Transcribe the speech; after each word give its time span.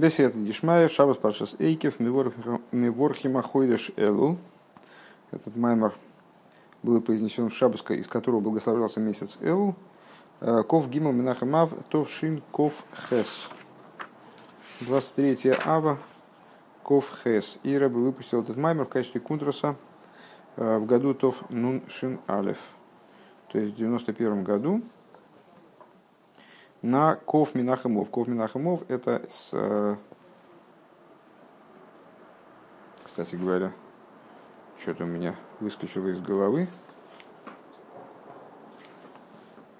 Бесед 0.00 0.32
Дишмая, 0.44 0.88
Шабас 0.88 1.18
Паршас 1.18 1.56
Эйкев, 1.58 2.00
Миворхима 2.00 3.42
Хойдеш 3.42 3.92
Элу. 3.96 4.38
Этот 5.30 5.56
маймер 5.56 5.92
был 6.82 7.02
произнесен 7.02 7.50
в 7.50 7.54
Шабас, 7.54 7.84
из 7.90 8.08
которого 8.08 8.40
благословлялся 8.40 8.98
месяц 8.98 9.36
Элу. 9.42 9.76
Э, 10.40 10.62
ков 10.66 10.88
Гимл 10.88 11.12
Минахамав 11.12 11.72
Тов 11.90 12.10
Шин 12.10 12.42
Ков 12.50 12.86
Хес. 13.10 13.50
23 14.80 15.52
Ава 15.66 15.98
Ков 16.82 17.12
Хес. 17.22 17.58
И 17.62 17.76
Рэбе 17.76 17.96
выпустил 17.96 18.40
этот 18.40 18.56
маймер 18.56 18.86
в 18.86 18.88
качестве 18.88 19.20
кунтраса 19.20 19.76
э, 20.56 20.78
в 20.78 20.86
году 20.86 21.12
Тов 21.12 21.44
Нун 21.50 21.82
Шин 21.88 22.20
Алев. 22.26 22.58
То 23.52 23.58
есть 23.58 23.74
в 23.74 23.76
91 23.76 24.44
году 24.44 24.80
на 26.82 27.16
Ков 27.16 27.54
Минахамов. 27.54 28.10
Ков 28.10 28.28
Минахамов 28.28 28.88
это, 28.88 29.22
с, 29.28 29.50
э, 29.52 29.96
кстати 33.04 33.36
говоря, 33.36 33.72
что-то 34.80 35.04
у 35.04 35.06
меня 35.06 35.36
выскочило 35.60 36.08
из 36.08 36.20
головы. 36.20 36.68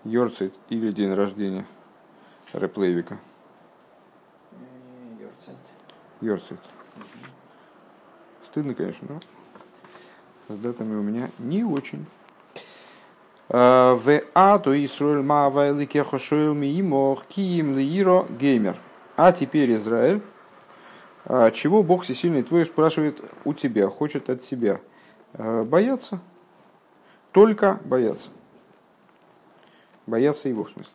Йорцит 0.04 0.54
или 0.70 0.92
день 0.92 1.12
рождения 1.12 1.66
Реплейвика. 2.52 3.18
Йорцит. 6.20 6.58
Стыдно, 8.44 8.74
конечно, 8.74 9.06
но 10.48 10.54
с 10.54 10.58
датами 10.58 10.96
у 10.96 11.02
меня 11.02 11.30
не 11.38 11.64
очень. 11.64 12.06
В 13.50 14.22
ату 14.32 14.72
Исруэль 14.72 15.22
Мава 15.22 15.70
Эликехо 15.70 16.20
Шуэл 16.20 16.54
Миимо 16.54 17.18
Киим 17.28 17.76
Лииро 17.76 18.24
Геймер. 18.28 18.76
А 19.16 19.32
теперь 19.32 19.72
Израиль, 19.72 20.22
а, 21.24 21.50
чего 21.50 21.82
Бог 21.82 22.04
всесильный 22.04 22.44
твой 22.44 22.64
спрашивает 22.64 23.20
у 23.44 23.52
тебя, 23.52 23.88
хочет 23.88 24.30
от 24.30 24.42
тебя? 24.42 24.80
А, 25.34 25.64
бояться. 25.64 26.20
Только 27.32 27.80
бояться. 27.84 28.28
Бояться 30.06 30.48
его 30.48 30.62
в 30.62 30.70
смысле. 30.70 30.92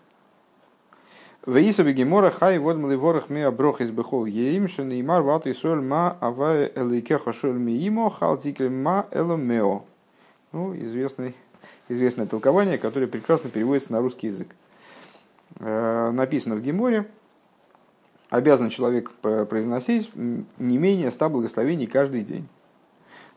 Веиса 1.46 1.84
бегемора 1.84 2.32
хай 2.32 2.58
вод 2.58 2.78
мливорах 2.78 3.30
ми 3.30 3.42
оброх 3.42 3.82
из 3.82 3.92
бехол 3.92 4.24
еим 4.26 4.70
шенеймар 4.70 5.24
ват 5.24 5.46
исоль 5.46 5.82
ма 5.82 6.18
авай 6.22 6.72
эликеха 6.74 7.34
шоль 7.34 7.58
миимо 7.58 8.10
халтикель 8.10 8.70
ма 8.70 9.08
эломео. 9.12 9.84
Ну, 10.54 10.74
известный 10.78 11.36
известное 11.88 12.26
толкование, 12.26 12.78
которое 12.78 13.08
прекрасно 13.08 13.50
переводится 13.50 13.92
на 13.92 14.02
русский 14.02 14.28
язык. 14.28 14.50
Э, 15.60 16.12
написано 16.12 16.56
в 16.56 16.62
Геморе, 16.62 17.08
обязан 18.30 18.70
человек 18.70 19.12
произносить 19.12 20.12
не 20.16 20.78
менее 20.78 21.12
ста 21.12 21.30
благословений 21.30 21.88
каждый 21.88 22.22
день. 22.22 22.48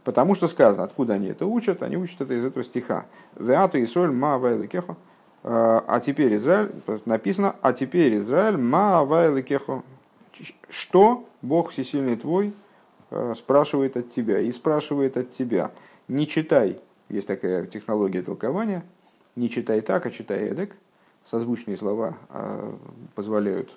Потому 0.05 0.35
что 0.35 0.49
сказано, 0.49 0.85
откуда 0.85 1.15
они 1.15 1.29
это 1.29 1.45
учат, 1.47 1.83
они 1.83 1.97
учат 1.97 2.23
это 2.23 2.35
из 2.35 2.45
этого 2.45 2.65
стиха. 2.65 3.07
Веату 3.37 3.83
Исоль 3.83 4.11
ма 4.11 4.41
кехо. 4.67 4.97
Э, 5.45 5.81
а 5.87 6.01
теперь 6.01 6.35
Израиль, 6.37 6.73
написано, 7.05 7.57
а 7.61 7.73
теперь 7.73 8.17
Израиль 8.17 8.57
ма 8.57 9.07
кехо. 9.43 9.83
Что 10.69 11.29
Бог 11.43 11.71
всесильный 11.71 12.17
твой 12.17 12.55
э, 13.11 13.35
спрашивает 13.37 13.97
от 13.97 14.11
тебя 14.11 14.41
и 14.41 14.51
спрашивает 14.51 15.17
от 15.17 15.31
тебя. 15.31 15.73
Не 16.07 16.27
читай 16.27 16.81
есть 17.09 17.27
такая 17.27 17.67
технология 17.67 18.23
толкования. 18.23 18.85
Не 19.37 19.49
читай 19.49 19.81
так, 19.81 20.05
а 20.07 20.11
читай 20.11 20.49
эдак. 20.49 20.77
Созвучные 21.25 21.77
слова 21.77 22.17
а, 22.29 22.77
позволяют, 23.15 23.71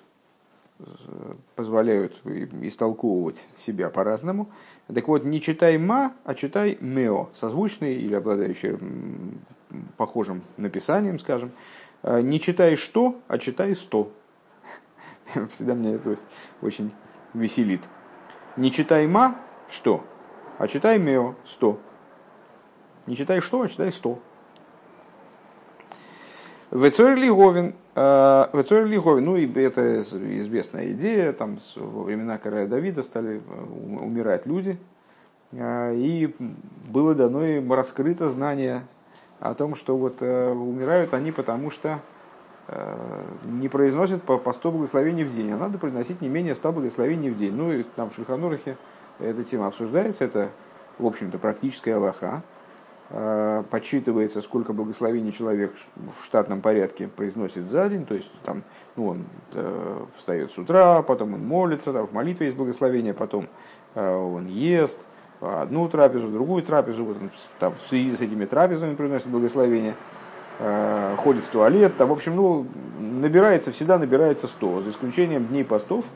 позволяют 1.54 2.14
истолковывать 2.62 3.46
себя 3.56 3.90
по-разному. 3.90 4.50
Так 4.92 5.08
вот, 5.08 5.24
не 5.24 5.40
читай 5.40 5.76
ма, 5.76 6.14
а 6.24 6.34
читай 6.34 6.78
мео, 6.80 7.28
созвучные 7.34 7.96
или 7.96 8.14
обладающие 8.14 8.78
похожим 9.96 10.42
написанием, 10.56 11.18
скажем. 11.18 11.52
А, 12.02 12.20
не 12.20 12.40
читай 12.40 12.76
что, 12.76 13.20
а 13.28 13.38
читай 13.38 13.74
сто. 13.74 14.12
Всегда 15.50 15.74
меня 15.74 15.92
это 15.92 16.16
очень 16.60 16.92
веселит. 17.34 17.82
Не 18.56 18.70
читай 18.70 19.06
ма, 19.06 19.36
что, 19.68 20.04
а 20.58 20.68
читай 20.68 20.98
мео, 20.98 21.34
сто. 21.44 21.80
Не 23.06 23.16
читай 23.16 23.40
что, 23.40 23.62
а 23.62 23.68
читай 23.68 23.90
сто. 23.92 24.18
Вецор 26.72 27.16
Лиговин, 27.16 27.74
э, 27.96 29.20
ну 29.20 29.36
и 29.36 29.52
это 29.60 30.00
известная 30.00 30.92
идея, 30.92 31.34
там 31.34 31.58
во 31.76 32.04
времена 32.04 32.38
короля 32.38 32.66
Давида 32.66 33.02
стали 33.02 33.42
э, 33.46 34.00
умирать 34.00 34.46
люди, 34.46 34.78
э, 35.50 35.94
и 35.94 36.34
было 36.88 37.14
дано 37.14 37.44
им 37.44 37.70
раскрыто 37.70 38.30
знание 38.30 38.86
о 39.38 39.52
том, 39.52 39.74
что 39.74 39.98
вот 39.98 40.22
умирают 40.22 41.12
они 41.12 41.32
потому, 41.32 41.70
что 41.70 41.98
не 43.44 43.68
произносят 43.68 44.22
по, 44.22 44.38
по 44.38 44.52
100 44.52 44.70
благословений 44.70 45.24
в 45.24 45.34
день, 45.34 45.50
а 45.50 45.58
надо 45.58 45.78
произносить 45.78 46.22
не 46.22 46.28
менее 46.28 46.54
100 46.54 46.72
благословений 46.72 47.28
в 47.28 47.36
день. 47.36 47.52
Ну 47.52 47.72
и 47.72 47.82
там 47.82 48.08
в 48.08 48.14
Шульханурахе 48.14 48.78
эта 49.18 49.42
тема 49.42 49.66
обсуждается, 49.66 50.24
это, 50.24 50.50
в 50.98 51.04
общем-то, 51.04 51.38
практическая 51.38 51.96
Аллаха. 51.96 52.44
Э, 53.14 53.62
подсчитывается, 53.68 54.40
сколько 54.40 54.72
благословений 54.72 55.32
человек 55.32 55.74
в 55.96 56.24
штатном 56.24 56.62
порядке 56.62 57.08
произносит 57.08 57.66
за 57.66 57.90
день, 57.90 58.06
то 58.06 58.14
есть 58.14 58.30
там, 58.42 58.62
ну, 58.96 59.08
он 59.08 59.26
э, 59.52 60.04
встает 60.16 60.50
с 60.50 60.56
утра, 60.56 61.02
потом 61.02 61.34
он 61.34 61.46
молится, 61.46 61.92
там, 61.92 62.06
в 62.06 62.14
молитве 62.14 62.46
есть 62.46 62.56
благословение, 62.56 63.12
потом 63.12 63.48
э, 63.94 64.14
он 64.16 64.46
ест 64.46 64.98
одну 65.42 65.90
трапезу, 65.90 66.28
другую 66.28 66.62
трапезу, 66.62 67.04
вот 67.04 67.18
там, 67.58 67.74
в 67.74 67.86
связи 67.86 68.16
с 68.16 68.22
этими 68.22 68.46
трапезами 68.46 68.94
произносит 68.94 69.26
благословение, 69.26 69.94
э, 70.58 71.14
ходит 71.18 71.44
в 71.44 71.48
туалет, 71.48 71.94
там, 71.98 72.08
в 72.08 72.12
общем, 72.12 72.34
ну, 72.34 72.66
набирается, 72.98 73.72
всегда 73.72 73.98
набирается 73.98 74.46
100, 74.46 74.82
за 74.84 74.90
исключением 74.90 75.48
дней 75.48 75.66
постов, 75.66 76.06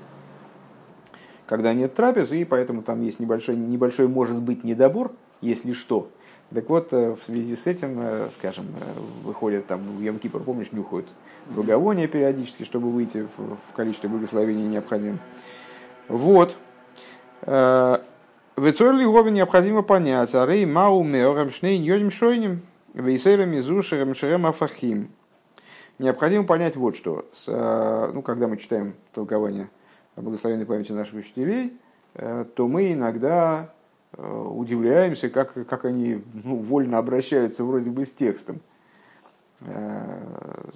когда 1.47 1.75
нет 1.75 1.93
трапезы, 1.93 2.41
и 2.41 2.47
поэтому 2.47 2.81
там 2.81 3.03
есть 3.03 3.21
небольшой, 3.21 3.55
небольшой 3.55 4.09
может 4.09 4.41
быть 4.41 4.65
недобор, 4.65 5.13
если 5.43 5.75
что, 5.75 6.09
так 6.55 6.69
вот, 6.69 6.93
э, 6.93 7.15
в 7.15 7.23
связи 7.25 7.57
с 7.57 7.67
этим, 7.67 8.01
э, 8.01 8.31
скажем, 8.31 8.67
э, 8.67 9.01
выходят 9.25 9.67
там 9.67 9.81
в 9.97 10.01
Йом 10.01 10.19
Кипр, 10.19 10.41
помнишь, 10.41 10.71
нюхают 10.71 11.09
благовония 11.51 12.07
периодически, 12.07 12.63
чтобы 12.63 12.91
выйти 12.91 13.27
в 13.37 13.73
количестве 13.75 14.09
благословений 14.09 14.67
необходимым. 14.67 15.21
Вот. 16.09 16.57
В 17.43 18.01
Эцорли 18.57 19.05
Гове 19.05 19.31
необходимо 19.31 19.83
понять, 19.83 20.35
а 20.35 20.47
рей 20.47 20.67
мау 20.67 21.05
меорам 21.05 21.51
шнейн 21.51 21.83
йодим 21.83 22.11
шойним, 22.11 22.63
вейсерам 22.95 23.57
изушерам 23.59 24.15
шерем 24.15 24.47
афахим. 24.47 25.11
Необходимо 25.99 26.45
понять 26.45 26.75
вот 26.77 26.97
что. 26.97 27.27
С, 27.33 27.47
ну, 28.13 28.23
когда 28.23 28.49
мы 28.49 28.57
читаем 28.57 28.95
толкование 29.13 29.69
о 30.17 30.23
благословенной 30.23 30.67
памяти 30.67 30.93
наших 30.93 31.15
учителей, 31.15 31.77
то 32.15 32.67
мы 32.67 32.93
иногда 32.93 33.73
удивляемся, 34.19 35.29
как, 35.29 35.53
как 35.67 35.85
они 35.85 36.23
ну, 36.45 36.57
вольно 36.57 36.99
обращаются 36.99 37.65
вроде 37.65 37.91
бы 37.91 38.07
с 38.07 38.13
текстом. 38.13 38.61
Э, 39.61 40.71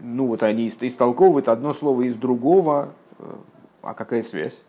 ну 0.00 0.26
вот 0.26 0.42
они 0.42 0.68
истолковывают 0.68 1.48
одно 1.48 1.74
слово 1.74 2.02
из 2.02 2.14
другого, 2.14 2.94
э, 3.18 3.24
а 3.82 3.94
какая 3.94 4.22
связь? 4.22 4.62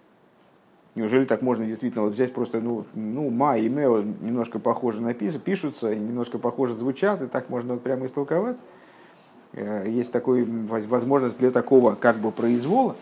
Неужели 0.95 1.25
так 1.25 1.41
можно 1.41 1.65
действительно 1.65 2.03
вот 2.03 2.13
взять 2.13 2.33
просто, 2.33 2.59
ну, 2.59 2.85
ну 2.93 3.29
ма 3.29 3.57
и 3.57 3.67
мео 3.67 4.01
немножко 4.01 4.59
похоже 4.59 5.01
написано, 5.01 5.39
пишутся, 5.39 5.95
немножко 5.95 6.37
похоже 6.37 6.75
звучат, 6.75 7.21
и 7.21 7.27
так 7.27 7.49
можно 7.49 7.73
вот 7.73 7.83
прямо 7.83 8.05
истолковать? 8.05 8.57
Есть 9.53 10.11
такой 10.11 10.43
возможность 10.43 11.37
для 11.37 11.51
такого 11.51 11.95
как 11.95 12.17
бы 12.17 12.31
произвола. 12.31 12.95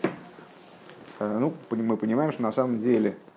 Ну, 1.18 1.54
мы 1.70 1.96
понимаем, 1.96 2.32
что 2.32 2.42
на 2.42 2.52
самом 2.52 2.78
деле 2.78 3.16
Э, 3.24 3.31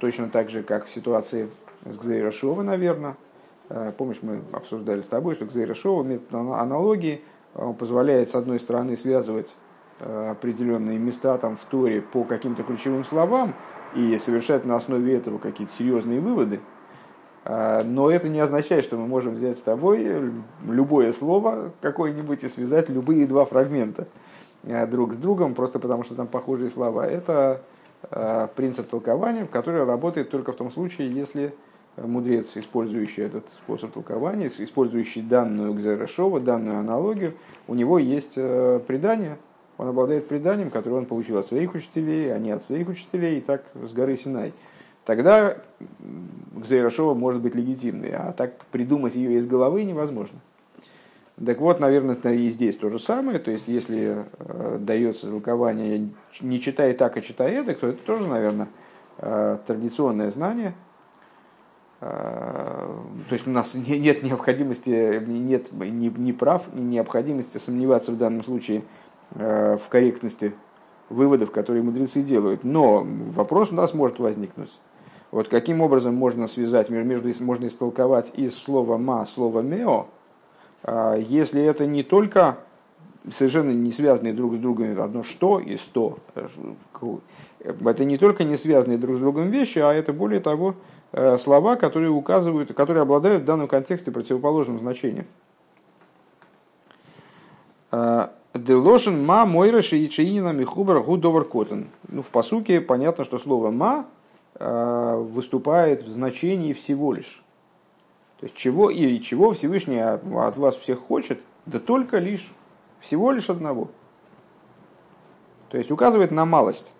точно 0.00 0.28
так 0.28 0.50
же, 0.50 0.62
как 0.62 0.86
в 0.86 0.90
ситуации 0.90 1.48
с 1.84 1.98
Гзейрашова, 1.98 2.62
наверное. 2.62 3.16
Э, 3.68 3.92
помнишь, 3.96 4.18
мы 4.22 4.40
обсуждали 4.52 5.00
с 5.00 5.06
тобой, 5.06 5.34
что 5.34 5.46
Гзейрашова 5.46 6.02
метод 6.02 6.34
аналогии 6.34 7.22
позволяет, 7.78 8.30
с 8.30 8.34
одной 8.34 8.60
стороны, 8.60 8.96
связывать 8.96 9.56
э, 10.00 10.30
определенные 10.30 10.98
места 10.98 11.36
там, 11.38 11.56
в 11.56 11.64
Торе 11.64 12.00
по 12.00 12.24
каким-то 12.24 12.62
ключевым 12.62 13.04
словам 13.04 13.54
и 13.94 14.18
совершать 14.18 14.64
на 14.64 14.76
основе 14.76 15.16
этого 15.16 15.38
какие-то 15.38 15.72
серьезные 15.72 16.20
выводы. 16.20 16.60
Но 17.44 18.10
это 18.10 18.28
не 18.28 18.40
означает, 18.40 18.84
что 18.84 18.98
мы 18.98 19.06
можем 19.06 19.36
взять 19.36 19.56
с 19.56 19.62
тобой 19.62 20.34
любое 20.66 21.14
слово 21.14 21.72
какое-нибудь 21.80 22.44
и 22.44 22.48
связать 22.48 22.90
любые 22.90 23.26
два 23.26 23.46
фрагмента 23.46 24.06
друг 24.62 25.14
с 25.14 25.16
другом, 25.16 25.54
просто 25.54 25.78
потому 25.78 26.04
что 26.04 26.14
там 26.14 26.26
похожие 26.26 26.68
слова. 26.68 27.06
Это 27.06 27.62
Э, 27.62 27.77
принцип 28.54 28.88
толкования, 28.88 29.46
который 29.46 29.84
работает 29.84 30.30
только 30.30 30.52
в 30.52 30.56
том 30.56 30.70
случае, 30.70 31.12
если 31.12 31.54
мудрец, 31.96 32.56
использующий 32.56 33.24
этот 33.24 33.48
способ 33.50 33.92
толкования, 33.92 34.50
использующий 34.56 35.22
данную 35.22 35.74
Гзерашова, 35.74 36.40
данную 36.40 36.78
аналогию, 36.78 37.34
у 37.66 37.74
него 37.74 37.98
есть 37.98 38.34
э, 38.36 38.80
предание, 38.86 39.38
он 39.76 39.88
обладает 39.88 40.28
преданием, 40.28 40.70
которое 40.70 40.96
он 40.96 41.06
получил 41.06 41.38
от 41.38 41.46
своих 41.46 41.74
учителей, 41.74 42.34
а 42.34 42.38
не 42.38 42.50
от 42.50 42.62
своих 42.62 42.88
учителей, 42.88 43.38
и 43.38 43.40
так 43.40 43.64
с 43.74 43.92
горы 43.92 44.16
Синай. 44.16 44.52
Тогда 45.04 45.56
Гзейрашова 46.54 47.14
может 47.14 47.40
быть 47.40 47.54
легитимной, 47.54 48.10
а 48.10 48.32
так 48.32 48.64
придумать 48.66 49.14
ее 49.14 49.38
из 49.38 49.46
головы 49.46 49.84
невозможно. 49.84 50.38
Так 51.44 51.60
вот, 51.60 51.78
наверное, 51.78 52.16
и 52.16 52.48
здесь 52.48 52.76
то 52.76 52.90
же 52.90 52.98
самое. 52.98 53.38
То 53.38 53.50
есть, 53.50 53.68
если 53.68 54.24
э, 54.38 54.78
дается 54.80 55.30
толкование 55.30 56.08
не 56.40 56.60
читай 56.60 56.92
так, 56.94 57.16
а 57.16 57.20
читай 57.20 57.52
это, 57.52 57.74
то 57.74 57.88
это 57.88 58.02
тоже, 58.02 58.26
наверное, 58.26 58.68
э, 59.18 59.58
традиционное 59.64 60.30
знание. 60.30 60.74
Э, 62.00 62.88
то 63.28 63.32
есть 63.32 63.46
у 63.46 63.50
нас 63.50 63.74
нет 63.74 64.24
необходимости, 64.24 65.22
нет 65.24 65.70
ни, 65.72 66.32
прав, 66.32 66.74
ни 66.74 66.80
необходимости 66.80 67.58
сомневаться 67.58 68.10
в 68.12 68.18
данном 68.18 68.42
случае 68.42 68.82
в 69.30 69.82
корректности 69.90 70.54
выводов, 71.10 71.50
которые 71.50 71.82
мудрецы 71.82 72.22
делают. 72.22 72.64
Но 72.64 73.06
вопрос 73.34 73.70
у 73.70 73.74
нас 73.74 73.92
может 73.92 74.18
возникнуть. 74.18 74.70
Вот 75.30 75.48
каким 75.48 75.82
образом 75.82 76.14
можно 76.14 76.48
связать, 76.48 76.88
между, 76.88 77.30
можно 77.44 77.66
истолковать 77.66 78.32
из 78.34 78.56
слова 78.56 78.96
«ма» 78.96 79.26
слово 79.26 79.60
«мео», 79.60 80.06
если 80.86 81.62
это 81.62 81.86
не 81.86 82.02
только 82.02 82.58
совершенно 83.32 83.70
не 83.70 83.92
связанные 83.92 84.32
друг 84.32 84.54
с 84.54 84.58
другом 84.58 85.00
одно 85.00 85.22
«что» 85.22 85.58
и 85.58 85.76
«сто». 85.76 86.18
Это 87.60 88.04
не 88.04 88.16
только 88.16 88.44
не 88.44 88.56
связанные 88.56 88.98
друг 88.98 89.16
с 89.16 89.20
другом 89.20 89.50
вещи, 89.50 89.78
а 89.80 89.92
это 89.92 90.12
более 90.12 90.40
того 90.40 90.76
э, 91.12 91.36
слова, 91.38 91.76
которые 91.76 92.10
указывают, 92.10 92.72
которые 92.72 93.02
обладают 93.02 93.42
в 93.42 93.44
данном 93.44 93.68
контексте 93.68 94.10
противоположным 94.10 94.78
значением. 94.78 95.26
А, 97.90 98.32
Делошин 98.54 99.24
ма 99.24 99.44
мойра 99.44 99.82
шиичинина 99.82 100.52
михубар 100.52 101.00
гудовар 101.00 101.44
котен. 101.44 101.88
Ну, 102.08 102.22
в 102.22 102.30
посуке 102.30 102.80
понятно, 102.80 103.24
что 103.24 103.38
слово 103.38 103.70
ма 103.70 104.06
Э, 104.60 105.14
выступает 105.16 106.02
в 106.02 106.08
значении 106.08 106.72
всего 106.72 107.12
лишь. 107.12 107.44
То 108.38 108.46
есть 108.46 108.56
чего 108.56 108.90
и 108.90 109.20
чего 109.20 109.52
Всевышний 109.52 109.98
от, 109.98 110.22
от 110.24 110.56
вас 110.56 110.76
всех 110.76 111.00
хочет, 111.00 111.40
да 111.66 111.78
только 111.80 112.18
лишь, 112.18 112.50
всего 113.00 113.32
лишь 113.32 113.50
одного. 113.50 113.88
То 115.70 115.78
есть 115.78 115.90
указывает 115.90 116.30
на 116.30 116.44
малость. 116.44 116.92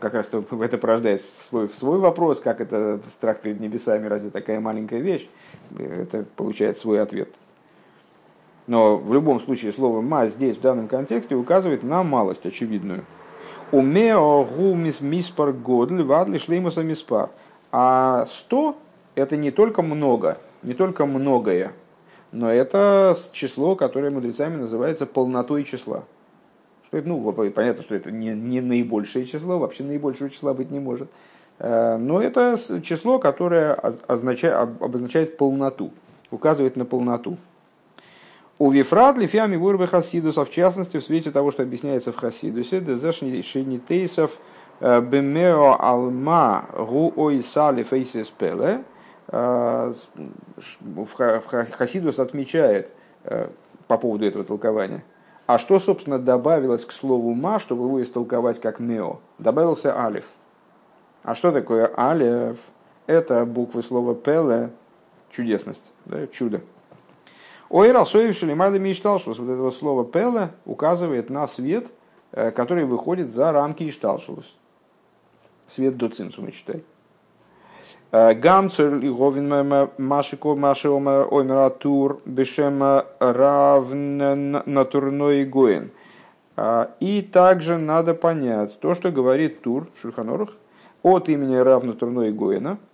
Как 0.00 0.14
раз 0.14 0.28
это 0.32 0.78
порождает 0.78 1.22
свой, 1.22 1.68
свой 1.70 1.98
вопрос, 1.98 2.40
как 2.40 2.60
это 2.60 3.00
страх 3.08 3.40
перед 3.40 3.60
небесами, 3.60 4.06
разве 4.06 4.30
такая 4.30 4.60
маленькая 4.60 5.00
вещь? 5.00 5.28
Это 5.78 6.24
получает 6.36 6.78
свой 6.78 7.02
ответ. 7.02 7.34
Но 8.66 8.96
в 8.96 9.12
любом 9.12 9.40
случае 9.40 9.72
слово 9.72 10.00
«ма» 10.00 10.26
здесь 10.26 10.56
в 10.56 10.60
данном 10.60 10.88
контексте 10.88 11.34
указывает 11.34 11.82
на 11.82 12.02
малость 12.02 12.46
очевидную– 12.46 13.04
Умео 13.74 14.44
гумис 14.44 15.00
миспар 15.00 15.52
годль 15.52 16.02
вадли 16.02 16.38
шлеймуса 16.38 16.84
миспар. 16.84 17.30
А 17.72 18.26
сто 18.30 18.76
это 19.14 19.36
не 19.36 19.50
только 19.50 19.82
много, 19.82 20.38
не 20.62 20.74
только 20.74 21.06
многое, 21.06 21.72
но 22.32 22.50
это 22.50 23.14
число, 23.32 23.76
которое 23.76 24.10
мудрецами 24.10 24.56
называется 24.56 25.06
полнотой 25.06 25.64
числа. 25.64 26.04
Что 26.86 26.98
это, 26.98 27.08
ну, 27.08 27.32
понятно, 27.32 27.82
что 27.82 27.94
это 27.94 28.10
не, 28.10 28.30
не 28.30 28.60
наибольшее 28.60 29.26
число, 29.26 29.58
вообще 29.58 29.84
наибольшего 29.84 30.30
числа 30.30 30.52
быть 30.52 30.70
не 30.70 30.80
может. 30.80 31.08
Э, 31.58 31.96
но 31.96 32.20
это 32.20 32.58
число, 32.82 33.18
которое 33.18 33.74
означает, 33.74 34.54
обозначает 34.80 35.36
полноту, 35.36 35.92
указывает 36.30 36.76
на 36.76 36.84
полноту. 36.84 37.36
У 38.58 38.70
Вифрат 38.70 39.18
лифиами 39.18 39.56
вырвы 39.56 39.86
хасидуса, 39.86 40.44
в 40.44 40.50
частности, 40.50 40.98
в 40.98 41.04
свете 41.04 41.30
того, 41.30 41.50
что 41.50 41.62
объясняется 41.62 42.12
в 42.12 42.16
хасидусе, 42.16 42.80
дезешнитейсов 42.80 44.32
э, 44.80 45.00
бемео 45.00 45.76
алма 45.78 46.66
гу 46.76 47.12
ой 47.16 47.42
сали 47.42 47.82
фейсис 47.82 48.28
пеле, 48.28 48.84
Хасидус 51.72 52.18
отмечает 52.18 52.92
э, 53.24 53.48
по 53.86 53.98
поводу 53.98 54.26
этого 54.26 54.44
толкования. 54.44 55.04
А 55.46 55.58
что, 55.58 55.78
собственно, 55.78 56.18
добавилось 56.18 56.84
к 56.84 56.92
слову 56.92 57.34
«ма», 57.34 57.58
чтобы 57.58 57.84
его 57.84 58.02
истолковать 58.02 58.60
как 58.60 58.80
«мео»? 58.80 59.20
Добавился 59.38 59.98
«алиф». 59.98 60.26
А 61.22 61.34
что 61.34 61.52
такое 61.52 61.90
«алиф»? 61.96 62.58
Это 63.06 63.44
буквы 63.44 63.82
слова 63.82 64.14
«пеле», 64.14 64.70
чудесность, 65.30 65.84
да, 66.06 66.26
чудо. 66.28 66.62
Ой, 67.68 67.92
Расоев 67.92 68.36
Шелимайда 68.36 68.78
мечтал, 68.78 69.18
что 69.18 69.32
вот 69.32 69.50
этого 69.50 69.70
слова 69.70 70.04
Пела 70.04 70.50
указывает 70.64 71.30
на 71.30 71.46
свет, 71.46 71.86
э, 72.32 72.50
который 72.50 72.84
выходит 72.84 73.32
за 73.32 73.52
рамки 73.52 73.88
Ишталшулус. 73.88 74.54
Свет 75.66 75.96
до 75.96 76.08
цинцума, 76.08 76.52
читай. 76.52 76.84
Э, 78.14 78.32
Гамцер 78.32 78.94
и 78.98 79.10
Говин 79.10 79.90
Машико 79.98 80.54
Маши 80.54 80.88
Омера 80.88 81.68
Тур 81.70 82.20
Бешем 82.24 82.80
Равнатурной 83.18 84.64
Гоин. 85.44 85.90
Э, 86.56 86.86
и 87.00 87.22
также 87.22 87.76
надо 87.76 88.14
понять 88.14 88.78
то, 88.78 88.94
что 88.94 89.10
говорит 89.10 89.62
Тур 89.62 89.88
Шульханорух 90.00 90.50
от 91.02 91.28
имени 91.28 91.56
Равнатурной 91.56 92.30
Гоина– 92.30 92.78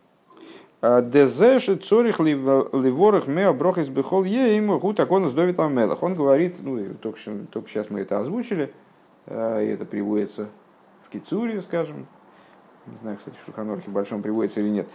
Дезеши 0.80 1.76
цорих 1.76 2.18
ливорах 2.20 3.26
мео 3.26 3.52
брохис 3.52 3.88
бехол 3.88 4.24
ему 4.24 4.78
гу 4.78 4.94
так 4.94 5.10
он 5.10 5.28
сдовит 5.28 5.58
мелах. 5.58 6.02
Он 6.02 6.14
говорит, 6.14 6.56
ну 6.62 6.94
только, 6.94 7.18
только 7.52 7.68
сейчас 7.68 7.90
мы 7.90 8.00
это 8.00 8.18
озвучили, 8.18 8.72
и 9.26 9.30
это 9.74 9.84
приводится 9.84 10.48
в 11.06 11.10
Кицуре, 11.10 11.60
скажем, 11.60 12.06
не 12.90 12.96
знаю, 12.96 13.16
кстати, 13.16 13.36
в 13.40 13.46
Шуханорхе 13.46 13.90
большом 13.90 14.22
приводится 14.22 14.60
или 14.60 14.68
нет, 14.68 14.88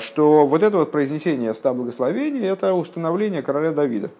что 0.00 0.46
вот 0.46 0.62
это 0.62 0.78
вот 0.78 0.92
произнесение 0.92 1.54
ста 1.54 1.74
благословений 1.74 2.46
это 2.46 2.74
установление 2.74 3.42
короля 3.42 3.72
Давида. 3.72 4.10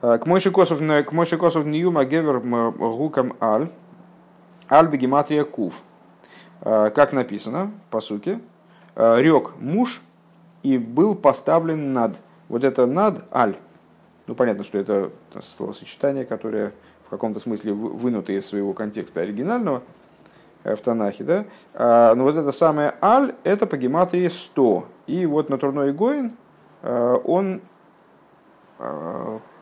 К 0.00 0.26
Мойши 0.26 0.50
Косов, 0.50 0.78
к 0.80 1.12
Мойши 1.12 1.38
Косов 1.38 1.64
Ньюма 1.64 2.04
Гевер 2.04 2.40
Гукам 2.40 3.36
Аль, 3.40 3.68
Аль 4.70 4.88
Бегематрия 4.88 5.44
Кув. 5.44 5.82
Как 6.60 7.12
написано 7.12 7.72
по 7.90 8.00
сути, 8.00 8.40
рек 8.96 9.52
муж 9.58 10.00
и 10.62 10.78
был 10.78 11.14
поставлен 11.14 11.92
над. 11.92 12.16
Вот 12.48 12.64
это 12.64 12.86
над 12.86 13.24
аль. 13.34 13.56
Ну, 14.26 14.34
понятно, 14.34 14.62
что 14.62 14.78
это 14.78 15.10
словосочетание, 15.56 16.24
которое 16.24 16.72
в 17.06 17.10
каком-то 17.10 17.40
смысле 17.40 17.72
вынуто 17.72 18.32
из 18.32 18.46
своего 18.46 18.72
контекста 18.72 19.20
оригинального 19.20 19.82
в 20.64 20.76
Танахе, 20.76 21.24
да? 21.24 21.44
А, 21.74 22.14
но 22.14 22.24
вот 22.24 22.36
это 22.36 22.52
самое 22.52 22.94
аль, 23.02 23.34
это 23.44 23.66
по 23.66 23.76
гематрии 23.76 24.28
100. 24.28 24.86
И 25.06 25.26
вот 25.26 25.48
натурной 25.48 25.92
Гоин, 25.92 26.32
э, 26.82 27.16
он 27.24 27.60